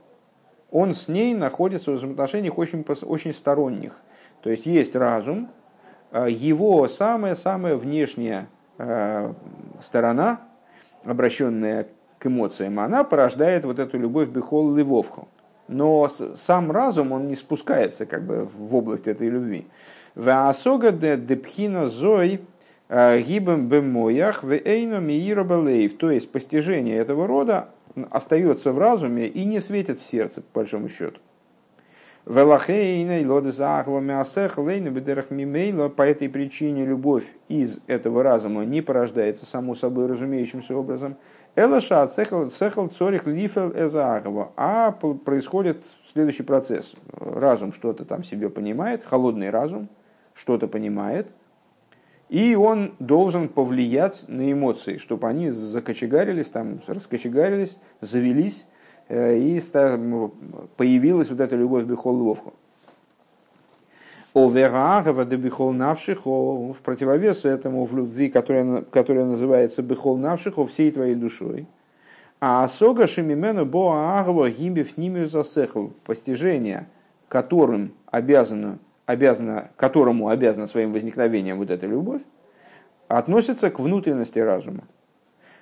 он 0.71 0.95
с 0.95 1.09
ней 1.09 1.35
находится 1.35 1.91
в 1.91 1.95
взаимоотношениях 1.95 2.59
очень, 2.59 2.85
очень 3.03 3.33
сторонних. 3.33 4.01
То 4.43 4.51
есть 4.51 4.67
есть 4.67 4.95
разум, 4.95 5.49
э, 6.13 6.29
его 6.31 6.87
самая-самая 6.87 7.77
внешняя 7.77 8.47
э, 8.79 9.33
сторона, 9.81 10.41
обращенная 11.05 11.89
к 12.19 12.27
эмоциям, 12.27 12.79
она 12.79 13.03
порождает 13.05 13.65
вот 13.65 13.79
эту 13.79 13.99
любовь 13.99 14.29
бихол 14.29 14.75
ливовху. 14.75 15.29
Но 15.67 16.09
сам 16.09 16.71
разум, 16.71 17.13
он 17.13 17.29
не 17.29 17.37
спускается 17.37 18.05
как 18.05 18.25
бы 18.25 18.49
в 18.55 18.75
область 18.75 19.09
этой 19.09 19.29
любви. 19.29 19.67
Ваасога 20.15 20.93
де 20.93 21.17
депхина 21.17 21.89
зой 21.89 22.41
гибем 22.91 23.69
бемоях 23.69 24.43
вейно 24.43 24.99
миира 24.99 25.45
балеев. 25.45 25.97
То 25.97 26.11
есть 26.11 26.33
постижение 26.33 26.97
этого 26.97 27.27
рода 27.27 27.69
остается 28.11 28.73
в 28.73 28.79
разуме 28.79 29.29
и 29.29 29.45
не 29.45 29.61
светит 29.61 30.01
в 30.01 30.05
сердце, 30.05 30.43
по 30.43 30.61
большому 30.61 30.89
счету. 30.89 31.21
По 32.25 32.33
этой 36.03 36.29
причине 36.29 36.85
любовь 36.85 37.25
из 37.49 37.81
этого 37.87 38.23
разума 38.23 38.65
не 38.65 38.83
порождается 38.83 39.47
само 39.47 39.75
собой 39.75 40.07
разумеющимся 40.07 40.77
образом. 40.77 41.17
Элаша 41.57 42.07
цехал 42.07 42.89
цорих 42.89 43.27
лифел 43.27 43.73
эзаагова. 43.73 44.53
А 44.57 44.93
происходит 44.93 45.83
следующий 46.13 46.43
процесс. 46.43 46.95
Разум 47.13 47.73
что-то 47.73 48.05
там 48.05 48.23
себе 48.23 48.51
понимает, 48.51 49.05
холодный 49.05 49.51
разум– 49.51 49.89
что-то 50.35 50.69
понимает, 50.69 51.33
и 52.31 52.55
он 52.55 52.95
должен 53.01 53.49
повлиять 53.49 54.25
на 54.29 54.53
эмоции, 54.53 54.99
чтобы 54.99 55.29
они 55.29 55.51
закочегарились, 55.51 56.49
там, 56.49 56.81
раскочегарились, 56.87 57.77
завелись, 58.01 58.67
э, 59.09 59.37
и 59.37 59.61
появилась 60.77 61.31
вот 61.31 61.41
эта 61.41 61.57
любовь 61.57 61.85
бихол 61.85 62.15
ловку. 62.15 62.55
Оверагова 64.33 65.25
де 65.25 65.37
бихол 65.37 65.73
навшихо, 65.73 66.73
в 66.73 66.81
противовес 66.83 67.45
этому 67.45 67.85
в 67.85 67.97
любви, 67.97 68.29
которая, 68.29 68.83
которая 68.83 69.25
называется 69.25 69.83
бихол 69.83 70.17
навшихо, 70.17 70.65
всей 70.67 70.93
твоей 70.93 71.17
душой. 71.17 71.67
А 72.41 72.67
сога 72.69 73.09
шимимену 73.09 73.67
боагова 73.67 74.49
гимбев 74.51 74.97
нимию 74.97 75.27
засехл, 75.27 75.89
постижение, 76.05 76.87
которым 77.29 77.93
обязано 78.07 78.79
обязана, 79.11 79.71
которому 79.77 80.29
обязана 80.29 80.67
своим 80.67 80.93
возникновением 80.93 81.59
вот 81.59 81.71
эта 81.71 81.87
любовь, 81.87 82.23
относится 83.09 83.71
к 83.71 83.81
внутренности 83.81 84.39
разума. 84.39 84.85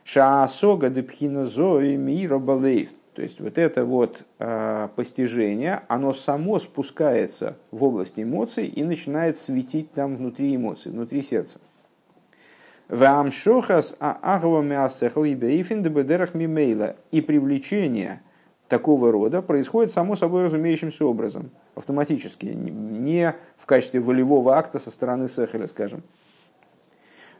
Шаасога 0.04 0.90
депхина 0.90 1.46
зои 1.46 1.96
мира 1.96 2.38
балейв. 2.38 2.90
То 3.14 3.22
есть 3.22 3.40
вот 3.40 3.58
это 3.58 3.84
вот 3.84 4.22
э, 4.38 4.88
постижение, 4.94 5.80
оно 5.88 6.12
само 6.12 6.60
спускается 6.60 7.56
в 7.72 7.82
область 7.82 8.20
эмоций 8.20 8.66
и 8.66 8.84
начинает 8.84 9.36
светить 9.36 9.92
там 9.92 10.14
внутри 10.14 10.54
эмоций, 10.54 10.92
внутри 10.92 11.22
сердца. 11.22 11.58
И 12.88 12.94
привлечение 17.20 18.22
такого 18.68 19.10
рода 19.10 19.42
происходит 19.42 19.92
само 19.92 20.14
собой 20.14 20.44
разумеющимся 20.44 21.04
образом, 21.06 21.50
автоматически, 21.74 22.46
не 22.46 23.34
в 23.56 23.66
качестве 23.66 24.00
волевого 24.00 24.56
акта 24.56 24.78
со 24.78 24.90
стороны 24.90 25.28
Сехеля, 25.28 25.66
скажем. 25.66 26.02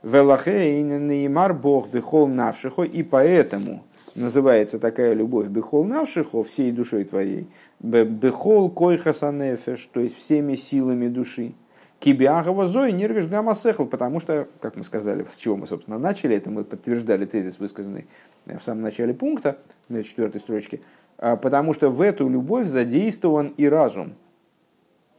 Велахейн 0.02 1.06
неймар 1.06 1.54
бог 1.54 1.88
бехол 1.90 2.28
навшихо, 2.28 2.82
и 2.82 3.02
поэтому 3.02 3.84
называется 4.14 4.78
такая 4.78 5.12
любовь 5.12 5.48
бехол 5.48 5.84
навшихо, 5.84 6.42
всей 6.44 6.72
душой 6.72 7.04
твоей, 7.04 7.48
бехол 7.80 8.70
койхасанефеш, 8.70 9.90
то 9.92 10.00
есть 10.00 10.16
всеми 10.16 10.54
силами 10.54 11.08
души. 11.08 11.52
Кибиагова 12.00 12.68
зои 12.68 12.92
ниргаш 12.92 13.26
гамасехл, 13.26 13.86
потому 13.86 14.20
что, 14.20 14.46
как 14.60 14.76
мы 14.76 14.84
сказали, 14.84 15.26
с 15.28 15.36
чего 15.36 15.56
мы, 15.56 15.66
собственно, 15.66 15.98
начали, 15.98 16.36
это 16.36 16.48
мы 16.48 16.62
подтверждали 16.62 17.26
тезис, 17.26 17.58
высказанный 17.58 18.06
в 18.46 18.62
самом 18.62 18.82
начале 18.82 19.12
пункта, 19.12 19.58
на 19.88 20.04
четвертой 20.04 20.40
строчке, 20.40 20.80
потому 21.18 21.74
что 21.74 21.90
в 21.90 22.00
эту 22.00 22.28
любовь 22.28 22.66
задействован 22.66 23.48
и 23.56 23.66
разум, 23.66 24.14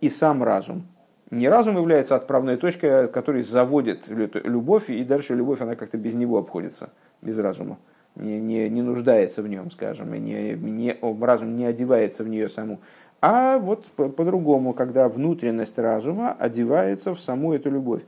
и 0.01 0.09
сам 0.09 0.43
разум. 0.43 0.88
Не 1.31 1.47
разум 1.47 1.77
является 1.77 2.15
отправной 2.15 2.57
точкой, 2.57 3.07
которая 3.07 3.43
заводит 3.43 4.07
любовь, 4.07 4.89
и 4.89 5.03
дальше 5.03 5.35
любовь, 5.35 5.62
она 5.62 5.75
как-то 5.75 5.97
без 5.97 6.15
него 6.15 6.39
обходится, 6.39 6.89
без 7.21 7.38
разума. 7.38 7.77
Не, 8.15 8.39
не, 8.39 8.67
не 8.69 8.81
нуждается 8.81 9.43
в 9.43 9.47
нем, 9.47 9.69
скажем, 9.69 10.13
и 10.15 10.19
не, 10.19 10.53
не, 10.53 10.97
разум 11.21 11.55
не 11.55 11.65
одевается 11.65 12.23
в 12.23 12.27
нее 12.27 12.49
саму. 12.49 12.79
А 13.21 13.59
вот 13.59 13.85
по-другому, 13.85 14.71
по 14.71 14.77
когда 14.77 15.07
внутренность 15.07 15.77
разума 15.77 16.33
одевается 16.33 17.13
в 17.13 17.19
саму 17.19 17.53
эту 17.53 17.69
любовь. 17.69 18.01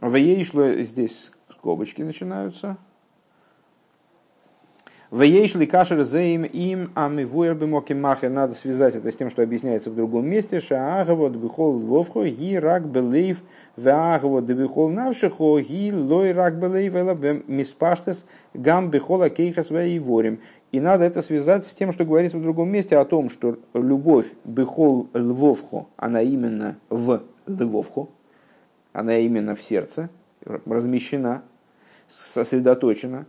В 0.00 0.16
ей 0.16 0.42
шло, 0.44 0.68
здесь 0.72 1.30
скобочки 1.50 2.02
начинаются, 2.02 2.76
в 5.10 5.22
ейшли 5.22 5.66
кашер 5.66 6.02
зейм 6.02 6.44
им 6.44 6.90
амивуэр 6.94 7.54
бимоки 7.54 7.92
махер. 7.92 8.30
Надо 8.30 8.54
связать 8.54 8.96
это 8.96 9.10
с 9.10 9.16
тем, 9.16 9.30
что 9.30 9.42
объясняется 9.42 9.90
в 9.90 9.94
другом 9.94 10.26
месте. 10.26 10.60
Шаагавод 10.60 11.36
бихол 11.36 11.78
вовхо 11.78 12.24
ги 12.24 12.56
рак 12.56 12.86
белейв 12.88 13.42
ваагавод 13.76 14.44
бихол 14.44 14.88
навшихо 14.90 15.60
ги 15.60 15.92
лой 15.92 16.32
рак 16.32 16.58
белейв 16.58 16.96
эла 16.96 17.16
миспаштес 17.46 18.26
гам 18.52 18.90
бихола 18.90 19.30
кейхас 19.30 19.70
ворим. 19.70 20.40
И 20.72 20.80
надо 20.80 21.04
это 21.04 21.22
связать 21.22 21.64
с 21.66 21.72
тем, 21.72 21.92
что 21.92 22.04
говорится 22.04 22.38
в 22.38 22.42
другом 22.42 22.68
месте 22.70 22.96
о 22.96 23.04
том, 23.04 23.30
что 23.30 23.58
любовь 23.74 24.26
бихол 24.44 25.08
львовхо, 25.14 25.86
она 25.96 26.20
именно 26.20 26.76
в 26.90 27.22
львовхо, 27.46 28.08
она 28.92 29.16
именно 29.18 29.54
в 29.54 29.62
сердце 29.62 30.10
размещена, 30.44 31.42
сосредоточена, 32.08 33.26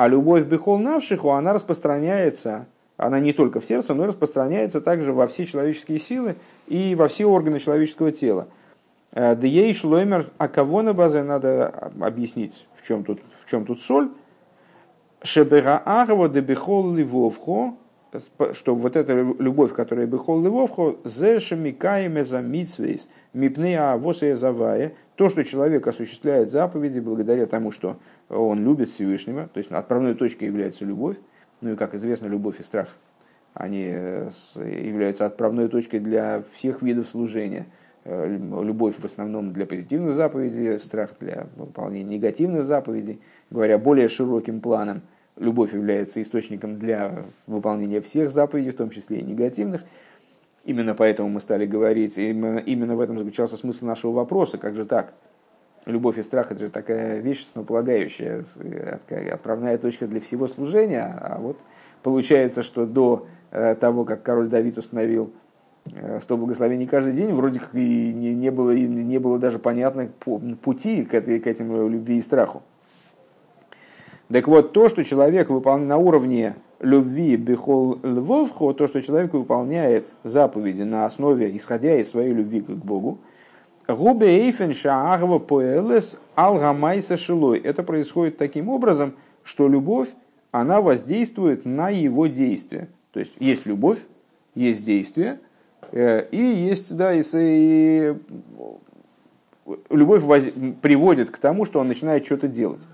А 0.00 0.08
любовь 0.08 0.46
бихол 0.46 0.78
навшиху, 0.78 1.28
она 1.32 1.52
распространяется, 1.52 2.64
она 2.96 3.20
не 3.20 3.34
только 3.34 3.60
в 3.60 3.66
сердце, 3.66 3.92
но 3.92 4.04
и 4.04 4.06
распространяется 4.06 4.80
также 4.80 5.12
во 5.12 5.26
все 5.26 5.44
человеческие 5.44 5.98
силы 5.98 6.36
и 6.68 6.94
во 6.94 7.06
все 7.08 7.26
органы 7.26 7.60
человеческого 7.60 8.10
тела. 8.10 8.48
Дей 9.14 9.74
шлоймер, 9.74 10.30
а 10.38 10.48
кого 10.48 10.80
на 10.80 10.94
базе 10.94 11.22
надо 11.22 11.90
объяснить, 12.00 12.66
в 12.74 12.86
чем 12.86 13.04
тут, 13.04 13.20
в 13.44 13.50
чем 13.50 13.66
тут 13.66 13.82
соль. 13.82 14.08
Шебера 15.22 15.82
агво 15.84 16.30
де 16.30 16.40
бихол 16.40 16.94
ливовхо, 16.94 17.74
что 18.54 18.74
вот 18.74 18.96
эта 18.96 19.12
любовь, 19.12 19.74
которая 19.74 20.06
бихол 20.06 20.42
ливовхо, 20.42 20.96
зе 21.04 21.40
шамикаеме 21.40 22.24
за 22.24 22.40
митсвейс, 22.40 23.10
мипнея 23.34 23.92
авоса 23.92 24.34
завая, 24.34 24.94
то, 25.20 25.28
что 25.28 25.44
человек 25.44 25.86
осуществляет 25.86 26.50
заповеди 26.50 26.98
благодаря 26.98 27.44
тому, 27.44 27.72
что 27.72 27.98
он 28.30 28.64
любит 28.64 28.88
Всевышнего, 28.88 29.50
то 29.52 29.58
есть 29.58 29.70
отправной 29.70 30.14
точкой 30.14 30.44
является 30.44 30.86
любовь, 30.86 31.18
ну 31.60 31.74
и, 31.74 31.76
как 31.76 31.94
известно, 31.94 32.26
любовь 32.26 32.58
и 32.58 32.62
страх, 32.62 32.88
они 33.52 33.84
э, 33.86 34.30
являются 34.56 35.26
отправной 35.26 35.68
точкой 35.68 36.00
для 36.00 36.42
всех 36.54 36.80
видов 36.80 37.06
служения– 37.06 37.66
Э, 38.04 38.26
любовь 38.28 38.96
в 38.98 39.04
основном 39.04 39.52
для 39.52 39.66
позитивных 39.66 40.14
заповедей, 40.14 40.80
страх 40.80 41.10
для 41.20 41.48
выполнения 41.56 42.16
негативных 42.16 42.64
заповедей. 42.64 43.20
Говоря 43.50 43.78
более 43.78 44.08
широким 44.08 44.60
планом, 44.60 45.02
любовь 45.36 45.74
является 45.74 46.22
источником 46.22 46.78
для 46.78 47.26
выполнения 47.46 48.00
всех 48.00 48.30
заповедей, 48.30 48.70
в 48.70 48.76
том 48.76 48.88
числе 48.90 49.18
и 49.18 49.22
негативных. 49.22 49.84
Именно 50.70 50.94
поэтому 50.94 51.28
мы 51.28 51.40
стали 51.40 51.66
говорить, 51.66 52.16
именно, 52.16 52.58
именно 52.58 52.94
в 52.94 53.00
этом 53.00 53.18
заключался 53.18 53.56
смысл 53.56 53.86
нашего 53.86 54.12
вопроса, 54.12 54.56
как 54.56 54.76
же 54.76 54.84
так? 54.84 55.14
Любовь 55.84 56.16
и 56.16 56.22
страх– 56.22 56.46
это 56.52 56.66
же 56.66 56.70
такая 56.70 57.18
вещь 57.18 57.42
основополагающая, 57.42 58.44
отправная 59.32 59.78
точка 59.78 60.06
для 60.06 60.20
всего 60.20 60.46
служения, 60.46 61.18
а 61.20 61.40
вот 61.40 61.58
получается, 62.04 62.62
что 62.62 62.86
до 62.86 63.26
э, 63.50 63.74
того, 63.74 64.04
как 64.04 64.22
король 64.22 64.46
Давид 64.48 64.78
установил 64.78 65.32
100 66.20 66.36
благословений 66.36 66.86
каждый 66.86 67.14
день, 67.14 67.32
вроде 67.32 67.58
как 67.58 67.74
и 67.74 68.12
не, 68.12 68.50
было, 68.50 68.70
и 68.70 68.86
не 68.86 69.18
было 69.18 69.40
даже 69.40 69.58
понятно 69.58 70.08
пути 70.62 71.04
к, 71.04 71.14
этой, 71.14 71.40
к 71.40 71.48
этим 71.48 71.90
любви 71.90 72.18
и 72.18 72.20
страху. 72.20 72.62
Так 74.32 74.46
вот, 74.46 74.72
то, 74.72 74.88
что 74.88 75.02
человек 75.02 75.50
выполняет 75.50 75.88
на 75.88 75.96
уровне 75.96 76.54
любви 76.80 77.36
бихол 77.36 77.98
львовхо, 78.02 78.72
то, 78.72 78.86
что 78.86 79.02
человек 79.02 79.32
выполняет 79.32 80.08
заповеди 80.24 80.82
на 80.82 81.04
основе, 81.04 81.54
исходя 81.56 81.96
из 81.96 82.10
своей 82.10 82.32
любви 82.32 82.60
к 82.60 82.70
Богу, 82.70 83.18
губе 83.86 84.46
эйфен 84.46 84.74
шаагва 84.74 85.38
поэлес 85.38 86.18
алгамайса 86.34 87.16
шилой. 87.16 87.58
Это 87.58 87.82
происходит 87.82 88.36
таким 88.36 88.68
образом, 88.68 89.14
что 89.42 89.68
любовь, 89.68 90.08
она 90.52 90.80
воздействует 90.80 91.64
на 91.64 91.90
его 91.90 92.26
действие. 92.26 92.88
То 93.12 93.20
есть 93.20 93.32
есть 93.38 93.66
любовь, 93.66 93.98
есть 94.54 94.84
действие– 94.84 95.38
Э, 95.92 96.26
и 96.30 96.36
есть, 96.36 96.94
да, 96.96 97.12
и 97.14 98.14
любовь 99.90 100.22
воз... 100.22 100.44
приводит 100.80 101.30
к 101.30 101.38
тому, 101.38 101.64
что 101.64 101.80
он 101.80 101.88
начинает 101.88 102.24
что-то 102.24 102.48
делать. 102.48 102.86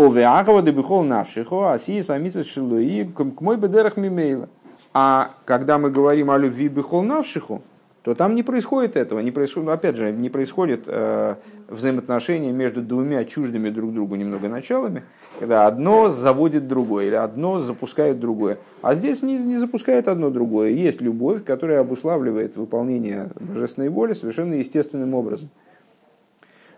Овеакова 0.00 0.62
дебихол 0.62 1.02
навшихо, 1.02 1.72
аси 1.72 2.02
самица 2.02 2.42
шилуи, 2.42 3.04
к 3.04 3.40
мой 3.42 3.58
бедерах 3.58 3.98
мимейла. 3.98 4.48
А 4.94 5.32
когда 5.44 5.76
мы 5.76 5.90
говорим 5.90 6.30
о 6.30 6.38
любви 6.38 6.68
бихол 6.68 7.02
навшиху, 7.02 7.60
то 8.02 8.14
там 8.14 8.34
не 8.34 8.42
происходит 8.42 8.96
этого, 8.96 9.20
не 9.20 9.30
происходит, 9.30 9.68
опять 9.68 9.96
же, 9.96 10.10
не 10.10 10.30
происходит 10.30 10.84
э, 10.86 11.34
взаимоотношения 11.68 12.50
между 12.50 12.80
двумя 12.80 13.26
чуждыми 13.26 13.68
друг 13.68 13.92
другу 13.92 14.14
немного 14.14 14.48
началами, 14.48 15.02
когда 15.38 15.66
одно 15.66 16.08
заводит 16.08 16.66
другое, 16.66 17.08
или 17.08 17.14
одно 17.14 17.60
запускает 17.60 18.18
другое. 18.18 18.56
А 18.80 18.94
здесь 18.94 19.22
не, 19.22 19.36
не 19.36 19.58
запускает 19.58 20.08
одно 20.08 20.30
другое. 20.30 20.70
Есть 20.70 21.02
любовь, 21.02 21.44
которая 21.44 21.80
обуславливает 21.80 22.56
выполнение 22.56 23.28
божественной 23.38 23.90
воли 23.90 24.14
совершенно 24.14 24.54
естественным 24.54 25.12
образом. 25.12 25.50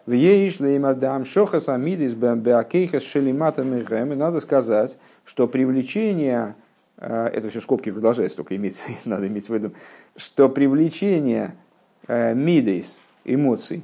В 0.05 0.13
Надо 4.17 4.41
сказать, 4.41 4.99
что 5.25 5.47
привлечение 5.47 6.57
Э, 7.03 7.27
это 7.27 7.51
все 7.51 7.61
скобки 7.61 7.91
продолжается, 7.91 8.37
только 8.37 8.57
иметь, 8.57 8.83
надо 9.05 9.27
иметь 9.27 9.49
в 9.49 9.55
виду, 9.55 9.73
что 10.17 10.49
привлечение 10.49 11.57
э, 12.07 12.33
мидейс, 12.33 13.01
эмоций, 13.25 13.83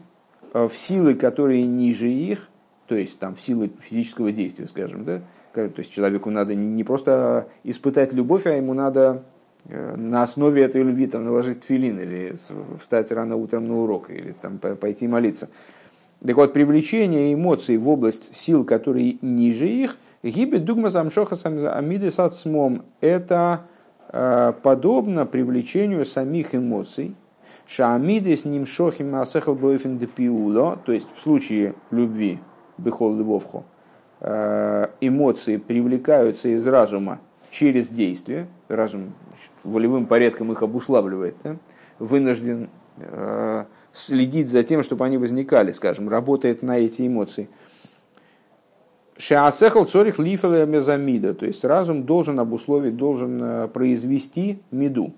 э, 0.54 0.68
в 0.68 0.76
силы, 0.76 1.14
которые 1.14 1.64
ниже 1.64 2.08
их, 2.08 2.48
то 2.86 2.94
есть 2.94 3.18
там 3.18 3.34
в 3.34 3.40
силы 3.40 3.70
физического 3.80 4.30
действия, 4.30 4.68
скажем, 4.68 5.04
да, 5.04 5.20
то 5.52 5.72
есть 5.76 5.92
человеку 5.92 6.30
надо 6.30 6.54
не 6.54 6.84
просто 6.84 7.48
испытать 7.64 8.12
любовь, 8.12 8.46
а 8.46 8.50
ему 8.50 8.74
надо 8.74 9.24
на 9.64 10.22
основе 10.22 10.62
этой 10.62 10.82
любви 10.82 11.08
там, 11.08 11.24
наложить 11.24 11.66
твилин 11.66 11.98
или 11.98 12.36
встать 12.80 13.10
рано 13.10 13.34
утром 13.34 13.66
на 13.66 13.76
урок 13.76 14.08
или 14.08 14.32
там, 14.32 14.58
пойти 14.58 15.08
молиться. 15.08 15.48
Так 16.20 16.36
вот, 16.36 16.52
привлечение 16.52 17.32
эмоций 17.32 17.76
в 17.76 17.88
область 17.88 18.34
сил, 18.34 18.64
которые 18.64 19.18
ниже 19.22 19.66
их– 19.68 19.98
Гибет 20.22 20.64
дугма 20.64 20.90
замшоха 20.90 21.36
амидес 21.72 22.18
ацмом. 22.18 22.82
Это 23.00 23.62
э, 24.08 24.52
подобно 24.62 25.26
привлечению 25.26 26.04
самих 26.04 26.54
эмоций. 26.54 27.14
Шаамидес 27.66 28.44
нимшохим 28.44 29.14
асехал 29.14 29.54
бойфен 29.54 29.98
депиуло. 29.98 30.76
То 30.84 30.92
есть 30.92 31.08
в 31.14 31.20
случае 31.20 31.74
любви, 31.90 32.40
бехол 32.78 33.16
львовху, 33.16 33.64
э, 34.20 34.88
эмоции 35.00 35.56
привлекаются 35.56 36.48
из 36.48 36.66
разума 36.66 37.20
через 37.50 37.88
действие. 37.88 38.48
Разум 38.66 39.12
волевым 39.62 40.06
порядком 40.06 40.50
их 40.50 40.62
обуславливает. 40.62 41.36
Да? 41.44 41.56
Вынужден 42.00 42.70
э, 42.96 43.64
следить 43.92 44.48
за 44.48 44.62
тем, 44.62 44.82
чтобы 44.82 45.04
они 45.04 45.18
возникали, 45.18 45.72
скажем, 45.72 46.08
работает 46.08 46.62
на 46.62 46.78
эти 46.78 47.06
эмоции– 47.06 47.48
Шаасехал 49.18 49.84
цорих 49.84 50.20
лифеле 50.20 50.64
мезамида, 50.64 51.34
то 51.34 51.44
есть 51.44 51.64
разум 51.64 52.04
должен 52.04 52.38
обусловить, 52.38 52.96
должен 52.96 53.42
э, 53.42 53.68
произвести 53.68 54.60
меду, 54.70 55.12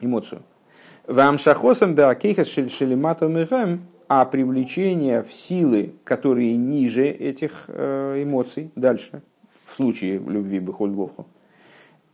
эмоцию. 0.00 0.42
Вам 1.06 1.38
шахосам 1.38 1.94
беакейхас 1.94 2.46
шелимата 2.46 3.26
мехем, 3.26 3.86
а 4.06 4.26
привлечение 4.26 5.22
в 5.22 5.32
силы, 5.32 5.94
которые 6.04 6.54
ниже 6.56 7.06
этих 7.06 7.64
э, 7.68 8.22
эмоций, 8.22 8.70
дальше, 8.76 9.22
в 9.64 9.74
случае 9.74 10.18
любви 10.18 10.58
бихоль 10.58 10.90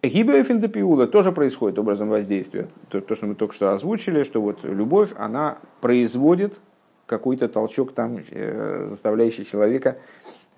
львовху. 0.07 0.19
Гибеофиндепиула 0.19 1.07
тоже 1.07 1.33
происходит 1.33 1.79
образом 1.79 2.09
воздействия. 2.09 2.69
То, 2.88 3.01
то, 3.01 3.14
что 3.14 3.27
мы 3.27 3.35
только 3.35 3.55
что 3.55 3.73
озвучили, 3.73 4.23
что 4.23 4.40
вот 4.40 4.64
любовь, 4.64 5.11
она 5.16 5.59
производит 5.81 6.61
какой-то 7.07 7.49
толчок 7.49 7.92
там, 7.92 8.19
э, 8.31 8.87
заставляющий 8.88 9.45
человека 9.45 9.97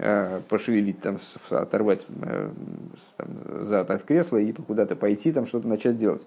Э, 0.01 0.43
пошевелить, 0.49 1.01
там, 1.01 1.19
оторвать 1.51 2.07
э, 2.23 2.51
там, 3.17 3.65
зад 3.65 3.91
от 3.91 4.05
кресла 4.05 4.37
и 4.37 4.53
куда-то 4.53 4.95
пойти, 4.95 5.33
там 5.33 5.45
что-то 5.45 5.67
начать 5.67 5.97
делать. 5.97 6.25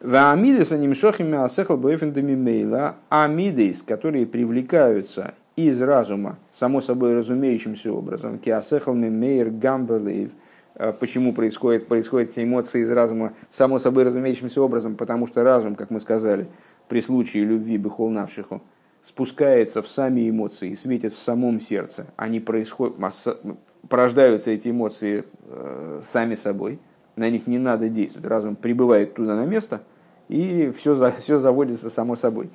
Ваамидес 0.00 0.70
анимшохими 0.70 1.38
асехал 1.38 1.76
бойфендами 1.76 2.36
мейла, 2.36 2.94
амидес, 3.08 3.82
которые 3.82 4.26
привлекаются 4.26 5.34
из 5.56 5.82
разума, 5.82 6.38
само 6.52 6.80
собой 6.80 7.16
разумеющимся 7.16 7.92
образом, 7.92 8.38
киасехалми 8.38 9.08
мейер 9.08 9.50
гамбелейв, 9.50 10.30
э, 10.30 10.41
почему 10.90 11.32
происходит, 11.32 11.86
происходят 11.86 12.30
эти 12.30 12.42
эмоции 12.42 12.80
из 12.80 12.90
разума 12.90 13.34
само 13.52 13.78
собой 13.78 14.02
разумеющимся 14.02 14.60
образом, 14.60 14.96
потому 14.96 15.28
что 15.28 15.44
разум, 15.44 15.76
как 15.76 15.90
мы 15.90 16.00
сказали, 16.00 16.48
при 16.88 17.00
случае 17.00 17.44
любви 17.44 17.76
бихол 17.76 18.10
навшиху, 18.10 18.60
спускается 19.02 19.82
в 19.82 19.88
сами 19.88 20.28
эмоции 20.28 20.70
и 20.70 20.74
светит 20.74 21.14
в 21.14 21.18
самом 21.18 21.60
сердце, 21.60 22.06
они 22.16 22.40
происходят, 22.40 22.96
порождаются 23.88 24.50
эти 24.50 24.68
эмоции 24.68 25.24
э, 25.44 26.00
сами 26.04 26.34
собой, 26.34 26.78
на 27.16 27.28
них 27.28 27.46
не 27.46 27.58
надо 27.58 27.88
действовать. 27.88 28.26
Разум 28.26 28.56
прибывает 28.56 29.14
туда 29.14 29.36
на 29.36 29.44
место, 29.44 29.82
и 30.28 30.72
все, 30.76 30.94
за, 30.94 31.12
все 31.12 31.38
заводится 31.38 31.90
само 31.90 32.16
собой. 32.16 32.50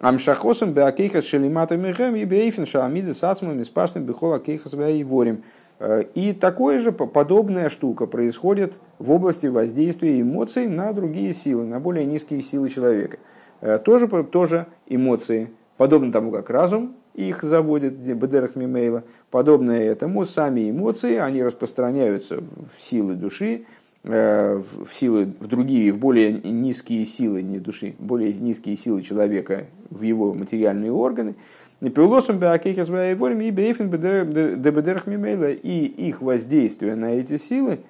Амшахосом 0.00 0.72
беакейхас 0.72 1.24
шелимата 1.24 1.76
мехем 1.76 2.14
и 2.14 2.24
бейфин 2.24 2.66
шаамиды 2.66 3.14
сасмом 3.14 3.60
испашным 3.60 4.04
бихола 4.04 4.38
кейхас 4.38 4.74
ворим. 4.74 5.42
Э, 5.78 6.04
и 6.14 6.32
такое 6.32 6.78
же 6.78 6.92
подобная 6.92 7.68
штука 7.68 8.06
происходит 8.06 8.80
в 8.98 9.12
области 9.12 9.46
воздействия 9.46 10.20
эмоций 10.20 10.66
на 10.66 10.92
другие 10.92 11.34
силы, 11.34 11.64
на 11.64 11.80
более 11.80 12.04
низкие 12.04 12.42
силы 12.42 12.68
человека. 12.68 13.18
Э, 13.60 13.78
тоже, 13.78 14.08
тоже 14.24 14.66
эмоции 14.86 15.50
Подобно 15.78 16.10
тому, 16.10 16.32
как 16.32 16.50
разум 16.50 16.96
их 17.14 17.42
заводит, 17.42 17.94
бедерах 17.94 18.56
мимейла, 18.56 19.04
подобно 19.30 19.70
этому 19.70 20.26
сами 20.26 20.70
эмоции, 20.70 21.16
они 21.16 21.42
распространяются 21.42 22.38
в 22.38 22.82
силы 22.82 23.14
души, 23.14 23.64
э, 24.02 24.56
в 24.56 24.92
силы, 24.92 25.32
в 25.38 25.46
другие, 25.46 25.92
в 25.92 25.98
более 25.98 26.32
низкие 26.32 27.06
силы, 27.06 27.42
не 27.42 27.60
души, 27.60 27.94
более 28.00 28.32
низкие 28.34 28.76
силы 28.76 29.02
человека, 29.02 29.66
в 29.90 30.02
его 30.02 30.34
материальные 30.34 30.92
органы. 30.92 31.36
Не 31.80 31.90
пилосом 31.90 32.38
беакейхас 32.38 32.88
ворим 32.88 33.40
и 33.40 33.50
бейфин 33.52 33.90
дебедерах. 33.90 35.06
И 35.06 35.86
их 35.86 36.20
воздействие 36.20 36.96
на 36.96 37.12
эти 37.12 37.36
силы 37.36 37.80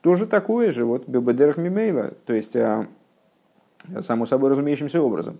тоже 0.00 0.26
такое 0.26 0.72
же, 0.72 0.84
вот 0.84 1.06
бебедерах 1.06 1.58
мимейла. 1.58 2.14
То 2.24 2.32
есть, 2.32 2.56
а, 2.56 2.86
само 4.00 4.24
собой 4.24 4.50
разумеющимся 4.50 5.02
образом. 5.02 5.38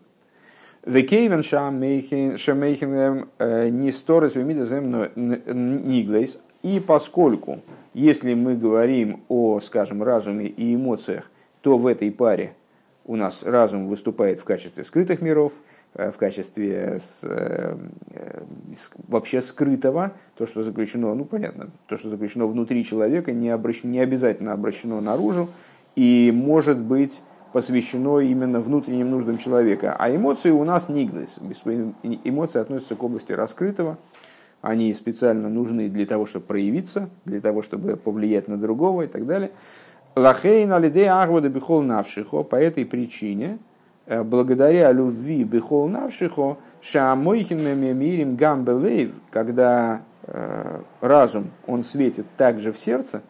Векейвен 0.85 1.43
шамейхен 1.43 3.29
э, 3.39 3.69
не 3.69 3.93
сторис 3.93 4.35
ниглейс. 4.35 6.41
И 6.63 6.81
поскольку, 6.81 7.61
если 7.95 8.35
мы 8.35 8.57
говорим 8.57 9.23
о, 9.29 9.61
скажем, 9.61 10.03
разуме 10.03 10.47
и 10.47 10.75
эмоциях, 10.75 11.31
то 11.61 11.79
в 11.79 11.87
этой 11.87 12.11
паре 12.11 12.55
у 13.05 13.17
нас 13.17 13.45
разум 13.45 13.89
выступает 13.89 14.41
в 14.41 14.45
качестве 14.45 14.85
скрытых 14.85 15.23
миров– 15.23 15.53
в 15.95 16.13
качестве 16.13 16.99
с, 17.01 17.21
э, 17.23 17.77
вообще 19.09 19.43
скрытого, 19.43 20.13
то, 20.37 20.47
что 20.47 20.63
заключено, 20.63 21.15
ну 21.15 21.25
понятно, 21.25 21.71
то, 21.87 21.99
что 21.99 22.09
заключено 22.09 22.47
внутри 22.47 22.83
человека, 22.85 23.33
не, 23.33 23.51
обращено, 23.51 23.93
не 23.93 24.01
обязательно 24.01 24.53
обращено 24.53 25.01
наружу 25.01 25.51
и 25.95 26.33
может 26.35 26.81
быть 26.81 27.23
посвящено 27.53 28.21
именно 28.21 28.61
внутренним 28.61 29.11
нуждам 29.11 29.37
человека. 29.37 29.95
А 29.99 30.11
эмоции 30.11 30.51
у 30.51 30.65
нас 30.65 30.89
ниглес. 30.89 31.39
Эмоции 32.25 32.59
относятся 32.59 32.97
к 32.97 33.03
области 33.03 33.33
раскрытого. 33.33 33.99
Они 34.63 34.95
специально 34.95 35.51
нужны 35.51 35.91
для 35.91 36.07
того, 36.07 36.25
чтобы 36.25 36.47
проявиться, 36.47 37.11
для 37.27 37.43
того, 37.43 37.61
чтобы 37.61 37.97
повлиять 37.97 38.49
на 38.49 38.57
другого 38.57 39.03
и 39.03 39.07
так 39.07 39.27
далее. 39.27 39.51
Лахейн 40.17 40.73
алиде 40.73 41.09
ахвада 41.09 41.51
бихол 41.51 41.83
навшихо. 41.83 42.43
По 42.43 42.57
этой 42.57 42.87
причине, 42.87 43.59
Э, 43.59 43.72
благодаря 44.07 44.93
любви 44.93 45.45
бехол 45.45 45.89
навшихо, 45.89 46.59
шамойхин 46.81 47.79
мирим 47.99 48.37
гамбелейв, 48.37 49.13
когда 49.31 50.03
э, 50.25 50.81
разум, 51.01 51.51
он 51.67 51.83
светит 51.83 52.27
также 52.37 52.73
в 52.73 52.79
сердце, 52.79 53.23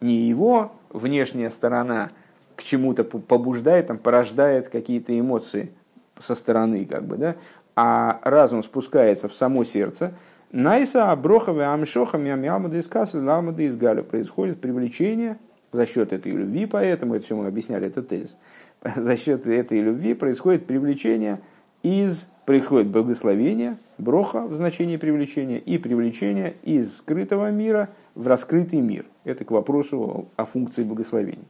не 0.00 0.14
его 0.14 0.72
внешняя 0.90 1.50
сторона 1.50 2.10
к 2.56 2.62
чему-то 2.62 3.04
побуждает, 3.04 3.88
там, 3.88 3.98
порождает 3.98 4.68
какие-то 4.68 5.18
эмоции 5.18 5.72
со 6.18 6.34
стороны, 6.34 6.84
как 6.84 7.04
бы, 7.04 7.16
да, 7.16 7.36
а 7.76 8.20
разум 8.22 8.62
спускается 8.62 9.28
в 9.28 9.34
само 9.34 9.64
сердце, 9.64 10.14
Найса, 10.52 11.10
Аброховы, 11.10 11.64
Амшохами, 11.64 12.30
Амиамада 12.30 12.76
из 12.76 12.86
Кассы, 12.86 13.20
Ламада 13.20 13.64
из 13.64 13.76
Галю. 13.76 14.04
Происходит 14.04 14.60
привлечение 14.60 15.36
за 15.72 15.84
счет 15.84 16.12
этой 16.12 16.30
любви, 16.30 16.66
поэтому 16.66 17.16
это 17.16 17.24
все 17.24 17.34
мы 17.34 17.48
объясняли, 17.48 17.88
этот 17.88 18.06
тезис 18.06 18.36
за 18.96 19.16
счет 19.16 19.46
этой 19.46 19.80
любви 19.80 20.14
происходит 20.14 20.66
привлечение 20.66 21.40
из, 21.82 22.28
происходит 22.44 22.88
благословение, 22.88 23.78
броха 23.98 24.46
в 24.46 24.54
значении 24.54 24.96
привлечения, 24.96 25.58
и 25.58 25.78
привлечение 25.78 26.54
из 26.62 26.98
скрытого 26.98 27.50
мира 27.50 27.90
в 28.14 28.28
раскрытый 28.28 28.80
мир. 28.80 29.06
Это 29.24 29.44
к 29.44 29.50
вопросу 29.50 30.28
о 30.36 30.44
функции 30.44 30.84
благословения. 30.84 31.44